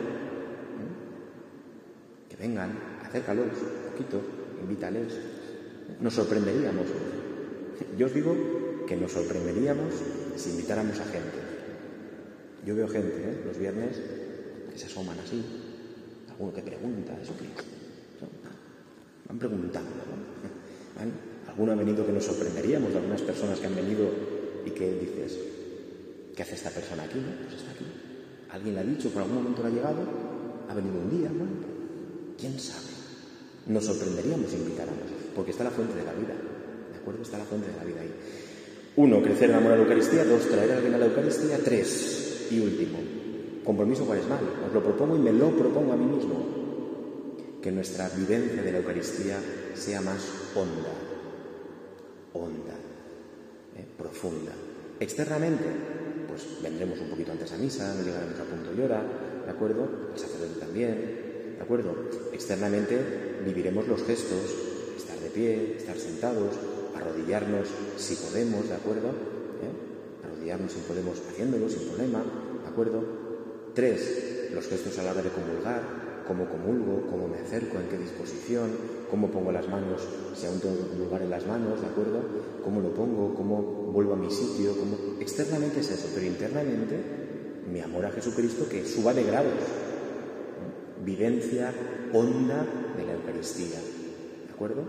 vengan, 2.42 2.72
acércalos 3.06 3.54
un 3.54 3.92
poquito, 3.92 4.18
invítales. 4.62 5.14
Nos 6.02 6.14
sorprenderíamos. 6.14 6.88
Yo 7.98 8.08
os 8.08 8.14
digo 8.14 8.36
que 8.88 8.98
nos 8.98 9.12
sorprenderíamos 9.12 9.94
si 10.36 10.50
invitáramos 10.50 11.00
a 11.00 11.06
gente. 11.06 11.38
Yo 12.66 12.76
veo 12.76 12.88
gente, 12.88 13.14
¿eh? 13.14 13.42
los 13.46 13.58
viernes, 13.58 14.02
que 14.72 14.78
se 14.78 14.86
asoman 14.86 15.20
así, 15.20 15.44
alguno 16.30 16.54
que 16.54 16.62
pregunta, 16.62 17.14
eso 17.22 17.34
que 17.38 17.46
van 19.28 19.38
preguntando, 19.38 19.90
¿no? 19.90 21.52
Alguno 21.52 21.72
ha 21.74 21.76
venido 21.76 22.06
que 22.06 22.12
nos 22.12 22.24
sorprenderíamos, 22.24 22.96
algunas 22.96 23.22
personas 23.22 23.60
que 23.60 23.68
han 23.68 23.76
venido 23.76 24.10
y 24.66 24.70
que 24.72 24.94
dices, 25.00 25.38
¿qué 26.36 26.44
hace 26.44 26.56
esta 26.56 26.70
persona 26.70 27.04
aquí? 27.04 27.20
Pues 27.44 27.62
está 27.62 27.72
aquí. 27.72 27.86
¿Alguien 28.52 28.76
le 28.76 28.82
ha 28.82 28.84
dicho, 28.84 29.10
por 29.10 29.24
algún 29.24 29.38
momento 29.38 29.64
le 29.64 29.68
ha 29.68 29.72
llegado? 29.72 30.02
¿Ha 30.70 30.74
venido 30.74 30.96
un 30.96 31.10
día? 31.10 31.30
Bueno, 31.30 31.71
¿quién 32.42 32.60
sabe? 32.60 32.90
Nos 33.68 33.86
sorprenderíamos 33.86 34.50
si 34.50 34.58
invitáramos, 34.58 35.06
porque 35.36 35.52
está 35.52 35.64
la 35.64 35.70
fuente 35.70 35.96
de 35.96 36.04
la 36.04 36.14
vida. 36.14 36.34
¿De 36.92 36.98
acuerdo? 36.98 37.22
Está 37.22 37.38
la 37.38 37.46
fuente 37.46 37.70
de 37.70 37.78
la 37.78 37.84
vida 37.84 38.02
ahí. 38.02 38.12
Uno, 38.98 39.22
crecer 39.22 39.52
en 39.52 39.58
amor 39.58 39.74
a 39.74 39.76
la 39.76 39.84
Eucaristía. 39.84 40.26
Dos, 40.26 40.50
traer 40.50 40.72
alguien 40.72 40.96
a 40.96 40.98
la 40.98 41.06
Eucaristía. 41.06 41.60
Tres, 41.64 42.48
y 42.50 42.60
último, 42.60 42.98
compromiso 43.64 44.06
mal. 44.06 44.20
Os 44.68 44.74
lo 44.74 44.84
propongo 44.84 45.16
y 45.16 45.20
me 45.20 45.32
lo 45.32 45.52
propongo 45.52 45.94
a 45.94 45.96
mí 45.96 46.06
mismo. 46.06 47.60
Que 47.62 47.72
nuestra 47.72 48.10
vivencia 48.10 48.64
de 48.64 48.72
la 48.72 48.80
Eucaristía 48.80 49.38
sea 49.76 50.02
más 50.02 50.28
honda, 50.56 50.92
honda, 52.34 52.74
¿eh? 53.78 53.86
profunda. 53.96 54.52
Externamente, 55.00 55.66
pues 56.28 56.62
vendremos 56.64 57.00
un 57.00 57.10
poquito 57.10 57.32
antes 57.32 57.52
a 57.52 57.58
misa, 57.58 57.94
no 57.94 58.04
llegaremos 58.04 58.40
a 58.40 58.44
punto 58.44 58.74
y 58.76 58.82
hora, 58.82 59.04
¿de 59.46 59.52
acuerdo? 59.52 59.88
El 60.14 60.20
sacerdote 60.20 60.60
también, 60.60 61.31
¿de 61.62 61.66
acuerdo? 61.66 61.94
Externamente 62.34 62.98
viviremos 63.46 63.88
los 63.88 64.02
gestos, 64.02 64.50
estar 64.98 65.16
de 65.20 65.30
pie, 65.30 65.76
estar 65.78 65.96
sentados, 65.96 66.56
arrodillarnos 66.96 67.68
si 67.98 68.16
podemos, 68.16 68.68
¿de 68.68 68.74
acuerdo? 68.74 69.10
¿Eh? 69.62 70.26
Arrodillarnos 70.26 70.72
si 70.72 70.80
podemos 70.80 71.22
haciéndolo 71.30 71.70
sin 71.70 71.88
problema, 71.90 72.24
¿de 72.64 72.68
acuerdo? 72.68 73.04
Tres, 73.76 74.50
los 74.52 74.68
gestos 74.68 74.98
a 74.98 75.04
la 75.04 75.12
hora 75.12 75.22
de 75.22 75.30
comulgar, 75.30 76.24
cómo 76.28 76.50
comulgo, 76.50 77.06
cómo 77.12 77.28
me 77.28 77.38
acerco, 77.38 77.78
en 77.78 77.90
qué 77.90 77.98
disposición, 78.00 78.72
cómo 79.12 79.30
pongo 79.30 79.52
las 79.52 79.70
manos, 79.70 80.02
si 80.34 80.48
aún 80.48 80.60
tengo 80.60 80.90
que 80.90 80.98
lugar 80.98 81.22
en 81.22 81.30
las 81.30 81.46
manos, 81.46 81.80
¿de 81.80 81.86
acuerdo? 81.86 82.24
Cómo 82.64 82.82
lo 82.82 82.92
pongo, 82.96 83.36
cómo 83.36 83.62
vuelvo 83.94 84.14
a 84.14 84.18
mi 84.18 84.32
sitio, 84.32 84.76
cómo... 84.80 84.98
Externamente 85.20 85.82
es 85.82 85.92
eso, 85.92 86.10
pero 86.16 86.26
internamente 86.26 86.96
mi 87.72 87.82
amor 87.82 88.08
a 88.08 88.12
Jesucristo 88.12 88.68
que 88.68 88.84
suba 88.84 89.14
de 89.14 89.26
grados. 89.26 89.54
Vivencia 91.04 91.74
honda 92.14 92.66
de 92.98 93.06
la 93.06 93.14
Eucaristía, 93.14 93.80
¿de 94.48 94.54
acuerdo? 94.54 94.84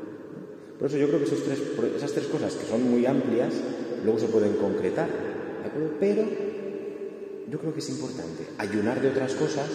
Por 0.78 0.88
eso 0.88 0.98
yo 0.98 1.08
creo 1.08 1.20
que 1.20 1.96
esas 1.96 2.12
tres 2.12 2.26
cosas 2.26 2.54
que 2.54 2.66
son 2.66 2.90
muy 2.90 3.06
amplias, 3.06 3.54
luego 4.04 4.18
se 4.18 4.26
pueden 4.26 4.54
concretar, 4.54 5.08
¿de 5.08 5.68
acuerdo? 5.68 5.90
Pero 6.00 6.24
yo 7.48 7.58
creo 7.58 7.72
que 7.72 7.80
es 7.80 7.90
importante 7.90 8.46
ayunar 8.58 9.00
de 9.00 9.08
otras 9.08 9.34
cosas 9.34 9.68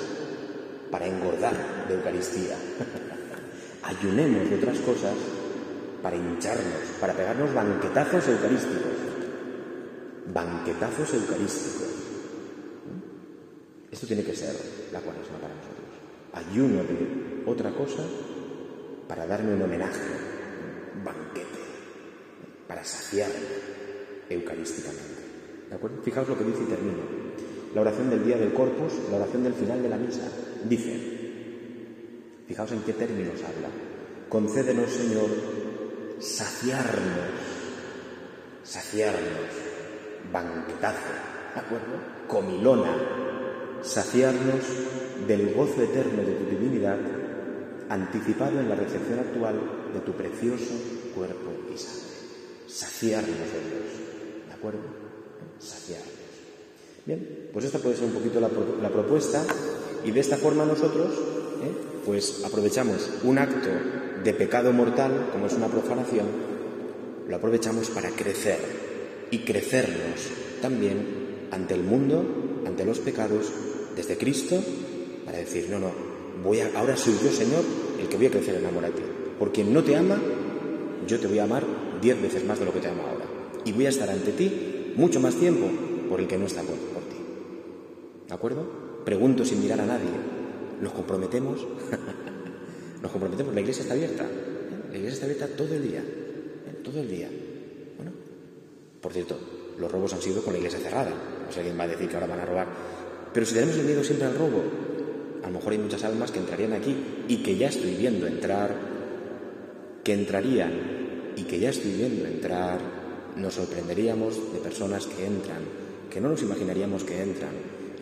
para 0.92 1.08
engordar 1.08 1.54
de 1.88 1.94
Eucaristía. 1.96 2.56
Ayunemos 3.84 4.50
de 4.50 4.56
otras 4.56 4.80
cosas 4.80 5.14
para 6.02 6.16
hincharnos, 6.16 6.98
para 7.00 7.14
pegarnos 7.14 7.54
banquetazos 7.54 8.28
eucarísticos. 8.28 8.98
Banquetazos 10.34 11.14
eucarísticos. 11.14 11.88
Esto 13.92 14.08
tiene 14.08 14.24
que 14.24 14.36
ser 14.36 14.56
la 14.92 15.00
cuaresma 15.00 15.38
para 15.38 15.54
nosotros. 15.56 15.87
Ayuno 16.34 16.84
de 16.84 17.44
otra 17.46 17.72
cosa 17.72 18.04
para 19.08 19.26
darme 19.26 19.56
un 19.56 19.62
homenaje, 19.62 20.02
un 20.96 21.04
banquete, 21.04 21.60
para 22.68 22.84
saciarme 22.84 23.36
eucarísticamente. 24.30 25.68
¿De 25.70 25.76
acuerdo? 25.76 26.02
Fijaos 26.04 26.28
lo 26.28 26.38
que 26.38 26.44
dice 26.44 26.64
y 26.64 26.68
termino. 26.70 27.04
La 27.74 27.82
oración 27.82 28.10
del 28.10 28.24
día 28.26 28.38
del 28.38 28.54
corpus, 28.54 28.94
la 29.12 29.18
oración 29.18 29.44
del 29.44 29.54
final 29.54 29.82
de 29.82 29.90
la 29.90 29.98
misa. 29.98 30.28
Dice, 30.68 31.18
fijaos 32.48 32.72
en 32.72 32.82
qué 32.82 32.94
términos 32.94 33.42
habla. 33.44 33.70
Concédenos, 34.30 34.90
Señor, 34.90 35.30
saciarnos, 36.20 37.28
saciarnos, 38.64 39.52
banquetazo, 40.32 41.14
¿de 41.54 41.60
acuerdo? 41.60 42.28
Comilona, 42.28 42.96
saciarnos 43.84 44.64
del 45.28 45.54
gozo 45.54 45.82
eterno 45.82 46.24
de 46.24 46.34
tu 46.34 46.50
divinidad, 46.50 46.98
anticipado 47.90 48.60
en 48.60 48.70
la 48.70 48.76
recepción 48.76 49.20
actual 49.20 49.60
de 49.94 50.00
tu 50.02 50.14
precioso 50.14 50.74
cuerpo 51.16 51.52
y 51.74 51.78
sangre. 51.78 52.08
Saciarnos 52.68 53.30
de 53.30 53.60
Dios, 53.70 54.48
¿de 54.48 54.54
acuerdo? 54.54 54.80
Saciarnos. 55.60 56.18
Bien, 57.06 57.50
pues 57.54 57.66
esta 57.66 57.80
puede 57.80 57.96
ser 57.96 58.06
un 58.06 58.12
poquito 58.12 58.42
la, 58.42 58.50
propuesta 58.90 59.42
y 60.04 60.12
de 60.12 60.20
esta 60.20 60.36
forma 60.36 60.66
nosotros 60.66 61.14
¿eh? 61.64 61.72
pues 62.06 62.44
aprovechamos 62.46 63.10
un 63.24 63.38
acto 63.38 63.70
de 64.24 64.34
pecado 64.34 64.74
mortal, 64.74 65.30
como 65.32 65.48
es 65.48 65.54
una 65.54 65.68
profanación, 65.68 66.28
lo 67.30 67.36
aprovechamos 67.36 67.90
para 67.90 68.10
crecer 68.10 68.60
y 69.32 69.40
crecernos 69.40 70.30
también 70.62 71.48
ante 71.52 71.76
el 71.76 71.84
mundo, 71.84 72.37
ante 72.68 72.86
los 72.86 73.00
pecados, 73.00 73.52
desde 73.96 74.18
Cristo, 74.18 74.62
para 75.26 75.38
decir, 75.40 75.68
no, 75.70 75.80
no, 75.80 75.92
voy 76.44 76.60
a, 76.60 76.70
ahora 76.78 76.96
soy 76.98 77.14
yo, 77.24 77.32
Señor, 77.32 77.64
el 78.00 78.08
que 78.08 78.18
voy 78.18 78.28
a 78.28 78.32
crecer 78.32 78.56
en 78.56 78.66
amor 78.66 78.86
a 78.86 78.90
ti. 78.90 79.02
Porque 79.40 79.64
no 79.64 79.84
te 79.84 79.96
ama, 79.96 80.20
yo 81.08 81.20
te 81.20 81.28
voy 81.28 81.40
a 81.40 81.46
amar 81.46 81.66
diez 82.02 82.22
veces 82.22 82.46
más 82.46 82.60
de 82.60 82.66
lo 82.66 82.74
que 82.74 82.80
te 82.80 82.90
amo 82.90 83.04
ahora. 83.04 83.26
Y 83.66 83.72
voy 83.72 83.86
a 83.86 83.90
estar 83.90 84.10
ante 84.10 84.32
ti 84.32 84.94
mucho 84.96 85.20
más 85.20 85.36
tiempo 85.36 85.68
por 86.10 86.20
el 86.20 86.28
que 86.28 86.38
no 86.38 86.46
está 86.46 86.62
por, 86.62 86.76
por 86.76 87.04
ti. 87.04 87.18
¿De 88.28 88.34
acuerdo? 88.34 89.04
Pregunto 89.06 89.46
sin 89.46 89.62
mirar 89.62 89.80
a 89.82 89.86
nadie. 89.86 90.10
¿Nos 90.82 90.92
comprometemos? 90.92 91.66
Nos 93.02 93.12
comprometemos. 93.12 93.54
La 93.54 93.62
iglesia 93.62 93.84
está 93.84 93.94
abierta. 93.94 94.26
La 94.92 94.98
iglesia 94.98 95.14
está 95.14 95.26
abierta 95.26 95.48
todo 95.56 95.74
el 95.74 95.84
día. 95.84 96.04
Todo 96.84 97.00
el 97.00 97.10
día. 97.10 97.30
Bueno, 97.96 98.12
por 99.02 99.14
cierto, 99.14 99.38
los 99.80 99.92
robos 99.92 100.14
han 100.14 100.22
sido 100.22 100.42
con 100.42 100.54
la 100.54 100.60
iglesia 100.60 100.80
cerrada. 100.80 101.12
Sé 101.52 101.60
alguien 101.60 101.80
va 101.80 101.84
a 101.84 101.88
decir 101.88 102.08
que 102.08 102.16
ahora 102.16 102.28
van 102.28 102.40
a 102.40 102.46
robar. 102.46 102.68
Pero 103.34 103.46
si 103.46 103.54
tenemos 103.54 103.78
el 103.78 103.86
miedo 103.86 104.04
siempre 104.04 104.28
al 104.28 104.36
robo, 104.36 104.64
a 105.44 105.48
lo 105.48 105.54
mejor 105.54 105.74
hay 105.74 105.80
muchas 105.80 106.04
almas 106.04 106.32
que 106.32 106.40
entrarían 106.40 106.74
aquí 106.74 106.96
y 107.28 107.38
que 107.38 107.58
ya 107.58 107.68
estoy 107.70 107.96
viendo 107.96 108.28
entrar, 108.28 108.76
que 110.04 110.14
entrarían 110.14 111.34
y 111.36 111.44
que 111.44 111.60
ya 111.60 111.70
estoy 111.70 111.92
viendo 111.94 112.26
entrar, 112.26 112.80
nos 113.36 113.54
sorprenderíamos 113.54 114.54
de 114.54 114.60
personas 114.60 115.06
que 115.06 115.26
entran, 115.26 115.62
que 116.12 116.20
no 116.20 116.30
nos 116.30 116.42
imaginaríamos 116.42 117.04
que 117.04 117.22
entran 117.22 117.52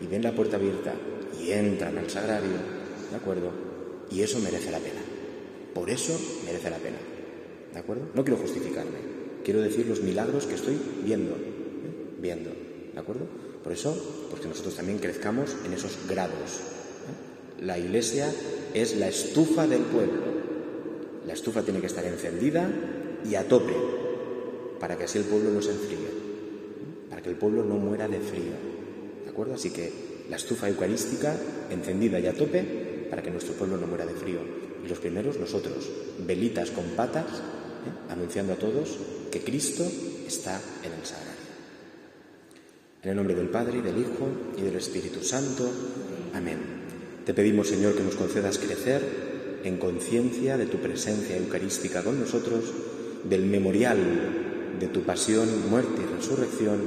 y 0.02 0.06
ven 0.06 0.22
la 0.22 0.32
puerta 0.32 0.56
abierta 0.56 0.94
y 1.40 1.50
entran 1.50 1.98
al 1.98 2.08
sagrario, 2.08 2.56
¿de 3.10 3.16
acuerdo? 3.16 3.50
Y 4.10 4.22
eso 4.22 4.38
merece 4.38 4.70
la 4.70 4.78
pena. 4.78 5.00
Por 5.74 5.90
eso 5.90 6.18
merece 6.44 6.70
la 6.70 6.78
pena. 6.78 6.96
¿De 7.72 7.78
acuerdo? 7.78 8.08
No 8.14 8.24
quiero 8.24 8.40
justificarme. 8.40 8.98
Quiero 9.44 9.60
decir 9.60 9.86
los 9.86 10.00
milagros 10.00 10.46
que 10.46 10.54
estoy 10.54 10.78
viendo. 11.04 11.34
¿eh? 11.34 12.16
Viendo. 12.18 12.65
¿De 12.96 13.02
acuerdo? 13.02 13.26
Por 13.62 13.74
eso, 13.74 13.94
porque 14.30 14.48
nosotros 14.48 14.74
también 14.74 14.98
crezcamos 14.98 15.54
en 15.66 15.74
esos 15.74 15.98
grados. 16.08 16.32
¿eh? 16.32 17.62
La 17.62 17.78
iglesia 17.78 18.32
es 18.72 18.96
la 18.96 19.06
estufa 19.06 19.66
del 19.66 19.82
pueblo. 19.82 20.22
La 21.26 21.34
estufa 21.34 21.60
tiene 21.60 21.80
que 21.80 21.88
estar 21.88 22.06
encendida 22.06 22.70
y 23.28 23.34
a 23.34 23.46
tope 23.46 23.74
para 24.80 24.96
que 24.96 25.04
así 25.04 25.18
el 25.18 25.24
pueblo 25.24 25.50
no 25.50 25.60
se 25.60 25.72
enfríe. 25.72 25.98
¿eh? 25.98 27.10
Para 27.10 27.20
que 27.20 27.28
el 27.28 27.36
pueblo 27.36 27.64
no 27.64 27.74
muera 27.74 28.08
de 28.08 28.18
frío. 28.18 28.56
¿De 29.24 29.28
acuerdo? 29.28 29.52
Así 29.52 29.68
que 29.68 29.92
la 30.30 30.36
estufa 30.36 30.66
eucarística 30.66 31.36
encendida 31.68 32.18
y 32.18 32.28
a 32.28 32.32
tope 32.32 33.08
para 33.10 33.22
que 33.22 33.30
nuestro 33.30 33.52
pueblo 33.52 33.76
no 33.76 33.86
muera 33.86 34.06
de 34.06 34.14
frío. 34.14 34.38
Y 34.82 34.88
los 34.88 35.00
primeros 35.00 35.36
nosotros, 35.36 35.86
velitas 36.26 36.70
con 36.70 36.84
patas, 36.96 37.26
¿eh? 37.26 38.10
anunciando 38.10 38.54
a 38.54 38.56
todos 38.56 38.96
que 39.30 39.42
Cristo 39.44 39.84
está 40.26 40.58
en 40.82 40.94
el 40.94 41.04
sagrario. 41.04 41.35
En 43.06 43.10
el 43.10 43.18
nombre 43.18 43.36
del 43.36 43.50
Padre, 43.50 43.78
y 43.78 43.82
del 43.82 43.98
Hijo, 43.98 44.26
y 44.58 44.62
del 44.62 44.74
Espíritu 44.74 45.22
Santo. 45.22 45.70
Amén. 46.34 46.58
Te 47.24 47.34
pedimos, 47.34 47.68
Señor, 47.68 47.94
que 47.94 48.02
nos 48.02 48.16
concedas 48.16 48.58
crecer 48.58 49.60
en 49.62 49.76
conciencia 49.76 50.56
de 50.56 50.66
tu 50.66 50.78
presencia 50.78 51.36
eucarística 51.36 52.02
con 52.02 52.18
nosotros, 52.18 52.64
del 53.22 53.44
memorial 53.46 53.96
de 54.80 54.88
tu 54.88 55.02
pasión, 55.02 55.46
muerte 55.70 56.02
y 56.02 56.16
resurrección, 56.16 56.80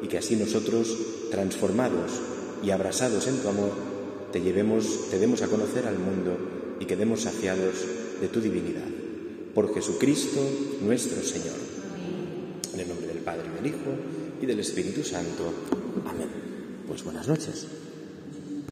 y 0.00 0.06
que 0.06 0.18
así 0.18 0.36
nosotros, 0.36 0.96
transformados 1.32 2.20
y 2.62 2.70
abrasados 2.70 3.26
en 3.26 3.38
tu 3.38 3.48
amor, 3.48 3.72
te 4.30 4.40
llevemos, 4.40 5.10
te 5.10 5.18
demos 5.18 5.42
a 5.42 5.48
conocer 5.48 5.88
al 5.88 5.98
mundo 5.98 6.76
y 6.78 6.84
quedemos 6.84 7.22
saciados 7.22 7.84
de 8.20 8.28
tu 8.28 8.40
divinidad. 8.40 8.86
Por 9.52 9.74
Jesucristo 9.74 10.40
nuestro 10.82 11.20
Señor. 11.24 11.56
En 12.74 12.78
el 12.78 12.86
nombre 12.86 13.08
del 13.08 13.18
Padre 13.18 13.42
y 13.52 13.56
del 13.56 13.74
Hijo 13.74 14.13
y 14.44 14.46
del 14.46 14.60
Espíritu 14.60 15.02
Santo. 15.02 15.52
Amén. 16.06 16.28
Pues 16.86 17.02
buenas 17.02 17.26
noches. 17.26 17.66